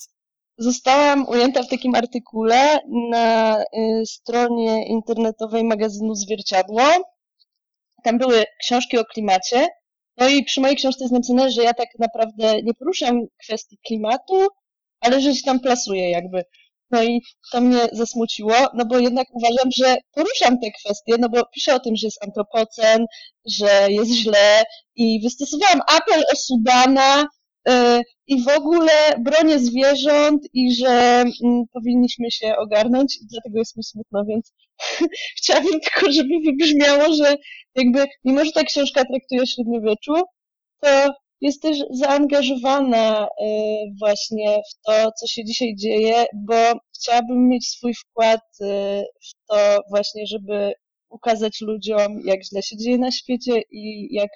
Zostałam 0.58 1.28
ujęta 1.28 1.62
w 1.62 1.68
takim 1.68 1.94
artykule 1.94 2.78
na 3.10 3.58
e, 3.58 3.64
stronie 4.06 4.88
internetowej 4.88 5.64
magazynu 5.64 6.14
Zwierciadło. 6.14 6.82
Tam 8.04 8.18
były 8.18 8.44
książki 8.60 8.98
o 8.98 9.04
klimacie. 9.04 9.68
No 10.16 10.28
i 10.28 10.44
przy 10.44 10.60
mojej 10.60 10.76
książce 10.76 11.04
jest 11.04 11.12
napisane, 11.12 11.50
że 11.50 11.62
ja 11.62 11.74
tak 11.74 11.88
naprawdę 11.98 12.62
nie 12.62 12.74
poruszam 12.74 13.20
kwestii 13.44 13.78
klimatu, 13.86 14.48
ale 15.00 15.20
że 15.20 15.34
się 15.34 15.42
tam 15.44 15.60
plasuje 15.60 16.10
jakby. 16.10 16.42
No 16.90 17.02
i 17.02 17.20
to 17.52 17.60
mnie 17.60 17.88
zasmuciło, 17.92 18.54
no 18.74 18.84
bo 18.84 18.98
jednak 18.98 19.26
uważam, 19.32 19.70
że 19.76 19.96
poruszam 20.14 20.60
te 20.60 20.70
kwestie, 20.70 21.14
no 21.18 21.28
bo 21.28 21.42
piszę 21.54 21.74
o 21.74 21.80
tym, 21.80 21.96
że 21.96 22.06
jest 22.06 22.24
antropocen, 22.24 23.06
że 23.46 23.86
jest 23.88 24.10
źle 24.10 24.64
i 24.96 25.20
wystosowałam 25.22 25.80
apel 25.88 26.22
o 26.32 26.36
Sudana 26.36 27.26
yy, 27.66 28.02
i 28.26 28.42
w 28.42 28.48
ogóle 28.48 28.92
bronię 29.18 29.58
zwierząt 29.58 30.42
i 30.52 30.74
że 30.74 31.24
yy, 31.42 31.64
powinniśmy 31.72 32.30
się 32.30 32.56
ogarnąć 32.56 33.16
i 33.16 33.26
dlatego 33.30 33.58
jest 33.58 33.76
mi 33.76 33.84
smutno, 33.84 34.24
więc 34.24 34.52
chciałabym 35.38 35.80
tylko, 35.80 36.12
żeby 36.12 36.34
wybrzmiało, 36.44 37.14
że 37.14 37.36
jakby 37.74 38.06
mimo, 38.24 38.44
że 38.44 38.52
ta 38.52 38.64
książka 38.64 39.04
traktuje 39.04 39.42
o 39.42 39.46
średniowieczu, 39.46 40.14
to 40.80 40.88
jest 41.40 41.62
też 41.62 41.78
zaangażowana 41.90 43.26
y, 43.26 43.46
właśnie 43.98 44.62
w 44.70 44.86
to, 44.86 45.12
co 45.12 45.26
się 45.26 45.44
dzisiaj 45.44 45.74
dzieje, 45.76 46.24
bo 46.34 46.54
chciałabym 46.94 47.48
mieć 47.48 47.68
swój 47.68 47.94
wkład 47.94 48.40
y, 48.60 49.04
w 49.22 49.46
to 49.48 49.78
właśnie, 49.90 50.26
żeby 50.26 50.72
ukazać 51.08 51.60
ludziom, 51.60 52.20
jak 52.24 52.44
źle 52.44 52.62
się 52.62 52.76
dzieje 52.76 52.98
na 52.98 53.10
świecie 53.10 53.62
i 53.70 54.14
jak 54.14 54.30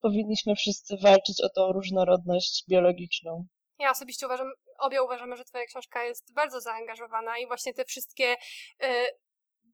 powinniśmy 0.00 0.54
wszyscy 0.56 0.96
walczyć 1.02 1.40
o 1.40 1.48
tą 1.48 1.72
różnorodność 1.72 2.64
biologiczną. 2.68 3.46
Ja 3.78 3.90
osobiście 3.90 4.26
uważam, 4.26 4.52
obie 4.78 5.02
uważamy, 5.02 5.36
że 5.36 5.44
Twoja 5.44 5.64
książka 5.66 6.04
jest 6.04 6.34
bardzo 6.34 6.60
zaangażowana 6.60 7.38
i 7.38 7.46
właśnie 7.46 7.74
te 7.74 7.84
wszystkie, 7.84 8.36
e, 8.82 9.06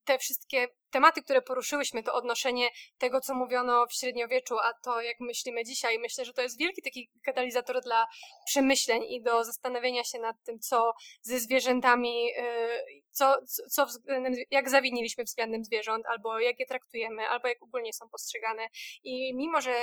te 0.04 0.18
wszystkie 0.18 0.68
tematy, 0.94 1.22
które 1.22 1.42
poruszyłyśmy, 1.42 2.02
to 2.02 2.14
odnoszenie 2.14 2.68
tego, 2.98 3.20
co 3.20 3.34
mówiono 3.34 3.86
w 3.86 3.92
średniowieczu, 3.94 4.58
a 4.58 4.72
to, 4.84 5.00
jak 5.00 5.20
myślimy 5.20 5.64
dzisiaj, 5.64 5.98
myślę, 5.98 6.24
że 6.24 6.32
to 6.32 6.42
jest 6.42 6.58
wielki 6.58 6.82
taki 6.82 7.10
katalizator 7.24 7.80
dla 7.80 8.06
przemyśleń 8.46 9.02
i 9.08 9.22
do 9.22 9.44
zastanowienia 9.44 10.04
się 10.04 10.18
nad 10.18 10.36
tym, 10.44 10.58
co 10.58 10.92
ze 11.22 11.38
zwierzętami, 11.38 12.30
y, 12.38 13.02
co, 13.10 13.36
co 13.70 13.86
względem, 13.86 14.34
jak 14.50 14.70
zawiniliśmy 14.70 15.24
względem 15.24 15.64
zwierząt, 15.64 16.06
albo 16.06 16.40
jak 16.40 16.58
je 16.58 16.66
traktujemy, 16.66 17.28
albo 17.28 17.48
jak 17.48 17.62
ogólnie 17.62 17.92
są 17.92 18.08
postrzegane. 18.08 18.66
I 19.04 19.34
mimo, 19.34 19.60
że 19.60 19.74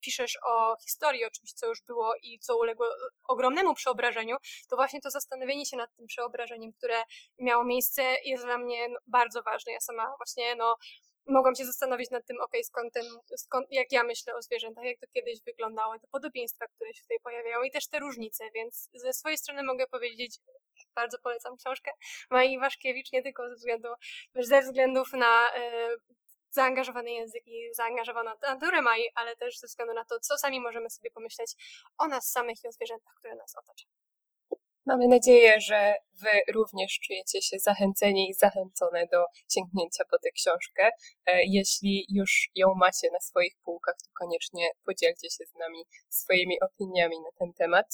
piszesz 0.00 0.38
o 0.46 0.76
historii, 0.84 1.24
o 1.24 1.30
czymś, 1.30 1.52
co 1.52 1.66
już 1.66 1.82
było 1.82 2.14
i 2.22 2.38
co 2.38 2.58
uległo 2.58 2.86
ogromnemu 3.28 3.74
przeobrażeniu, 3.74 4.36
to 4.70 4.76
właśnie 4.76 5.00
to 5.00 5.10
zastanowienie 5.10 5.66
się 5.66 5.76
nad 5.76 5.96
tym 5.96 6.06
przeobrażeniem, 6.06 6.72
które 6.72 7.02
miało 7.38 7.64
miejsce, 7.64 8.02
jest 8.24 8.44
dla 8.44 8.58
mnie 8.58 8.88
bardzo 9.06 9.42
ważne. 9.42 9.72
Ja 9.72 9.80
sama 9.80 10.14
właśnie 10.18 10.47
no 10.56 10.76
mogłam 11.28 11.54
się 11.54 11.64
zastanowić 11.64 12.10
nad 12.10 12.26
tym, 12.26 12.40
ok, 12.40 12.52
skąd 12.62 12.92
ten, 12.94 13.04
skąd, 13.36 13.66
jak 13.70 13.92
ja 13.92 14.04
myślę 14.04 14.34
o 14.34 14.42
zwierzętach, 14.42 14.84
jak 14.84 14.98
to 14.98 15.06
kiedyś 15.14 15.42
wyglądało, 15.42 15.98
te 15.98 16.06
podobieństwa, 16.06 16.66
które 16.66 16.94
się 16.94 17.02
tutaj 17.02 17.18
pojawiają 17.22 17.62
i 17.62 17.70
też 17.70 17.88
te 17.88 17.98
różnice, 17.98 18.44
więc 18.54 18.88
ze 18.94 19.12
swojej 19.12 19.38
strony 19.38 19.62
mogę 19.62 19.86
powiedzieć, 19.86 20.38
bardzo 20.94 21.18
polecam 21.18 21.56
książkę 21.56 21.90
Mai 22.30 22.58
Waszkiewicz, 22.58 23.12
nie 23.12 23.22
tylko 23.22 23.48
ze 23.48 23.54
względu, 23.54 23.88
ze 24.34 24.62
względów 24.62 25.12
na 25.12 25.54
e, 25.54 25.88
zaangażowany 26.50 27.10
język 27.10 27.46
i 27.46 27.74
zaangażowaną 27.74 28.30
naturę 28.42 28.82
Mai, 28.82 29.08
ale 29.14 29.36
też 29.36 29.58
ze 29.58 29.66
względu 29.66 29.94
na 29.94 30.04
to, 30.04 30.20
co 30.20 30.38
sami 30.38 30.60
możemy 30.60 30.90
sobie 30.90 31.10
pomyśleć 31.10 31.54
o 31.98 32.08
nas 32.08 32.30
samych 32.30 32.64
i 32.64 32.68
o 32.68 32.72
zwierzętach, 32.72 33.14
które 33.14 33.34
nas 33.34 33.56
otaczają. 33.56 33.92
Mamy 34.86 35.08
nadzieję, 35.08 35.60
że 35.60 35.94
Wy 36.22 36.52
również 36.52 36.98
czujecie 37.06 37.42
się 37.42 37.58
zachęceni 37.58 38.30
i 38.30 38.34
zachęcone 38.34 39.06
do 39.12 39.24
sięgnięcia 39.54 40.04
po 40.10 40.18
tę 40.18 40.30
książkę. 40.30 40.90
E, 41.26 41.44
jeśli 41.44 42.06
już 42.08 42.50
ją 42.54 42.74
macie 42.74 43.10
na 43.12 43.20
swoich 43.20 43.54
półkach, 43.64 43.94
to 44.04 44.10
koniecznie 44.18 44.70
podzielcie 44.86 45.30
się 45.30 45.44
z 45.44 45.54
nami 45.54 45.84
swoimi 46.08 46.60
opiniami 46.60 47.20
na 47.20 47.30
ten 47.38 47.52
temat. 47.52 47.86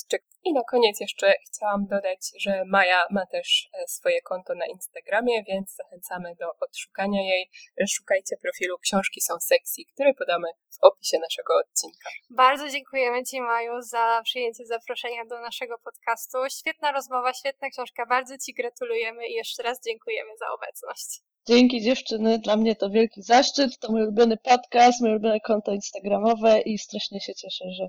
I 0.44 0.52
na 0.52 0.62
koniec 0.70 1.00
jeszcze 1.00 1.34
chciałam 1.46 1.86
dodać, 1.86 2.20
że 2.38 2.62
Maja 2.66 3.06
ma 3.10 3.26
też 3.26 3.70
e, 3.72 3.88
swoje 3.88 4.22
konto 4.22 4.54
na 4.54 4.66
Instagramie, 4.66 5.44
więc 5.48 5.76
zachęcamy 5.76 6.34
do 6.40 6.46
odszukania 6.60 7.22
jej. 7.22 7.50
Szukajcie 7.88 8.36
profilu 8.42 8.78
Książki 8.78 9.20
są 9.20 9.34
sexy, 9.40 9.82
który 9.94 10.14
podamy 10.14 10.48
w 10.70 10.84
opisie 10.84 11.18
naszego 11.18 11.54
odcinka. 11.58 12.10
Bardzo 12.30 12.68
dziękujemy 12.68 13.24
Ci, 13.24 13.40
Maju, 13.40 13.82
za 13.82 14.20
przyjęcie 14.24 14.66
zaproszenia 14.66 15.24
do 15.24 15.40
naszego 15.40 15.78
podcastu. 15.78 16.38
Świetna 16.58 16.92
rozmowa, 16.92 17.34
świetna 17.34 17.70
książka. 17.70 18.06
Bardzo 18.14 18.38
Ci 18.38 18.54
gratulujemy 18.54 19.28
i 19.28 19.32
jeszcze 19.32 19.62
raz 19.62 19.80
dziękujemy 19.84 20.30
za 20.38 20.46
obecność. 20.52 21.20
Dzięki 21.48 21.82
dziewczyny, 21.82 22.38
dla 22.38 22.56
mnie 22.56 22.76
to 22.76 22.90
wielki 22.90 23.22
zaszczyt. 23.22 23.78
To 23.78 23.92
mój 23.92 24.02
ulubiony 24.02 24.36
podcast, 24.36 25.00
moje 25.00 25.12
ulubione 25.12 25.40
konto 25.40 25.72
instagramowe 25.72 26.60
i 26.60 26.78
strasznie 26.78 27.20
się 27.20 27.34
cieszę, 27.34 27.64
że 27.78 27.88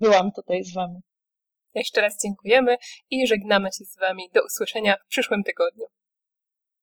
byłam 0.00 0.32
tutaj 0.32 0.64
z 0.64 0.74
Wami. 0.74 1.00
Jeszcze 1.74 2.00
raz 2.00 2.22
dziękujemy 2.22 2.76
i 3.10 3.26
żegnamy 3.26 3.68
się 3.78 3.84
z 3.84 3.98
Wami. 3.98 4.30
Do 4.34 4.40
usłyszenia 4.44 4.96
w 4.96 5.08
przyszłym 5.08 5.42
tygodniu. 5.42 5.86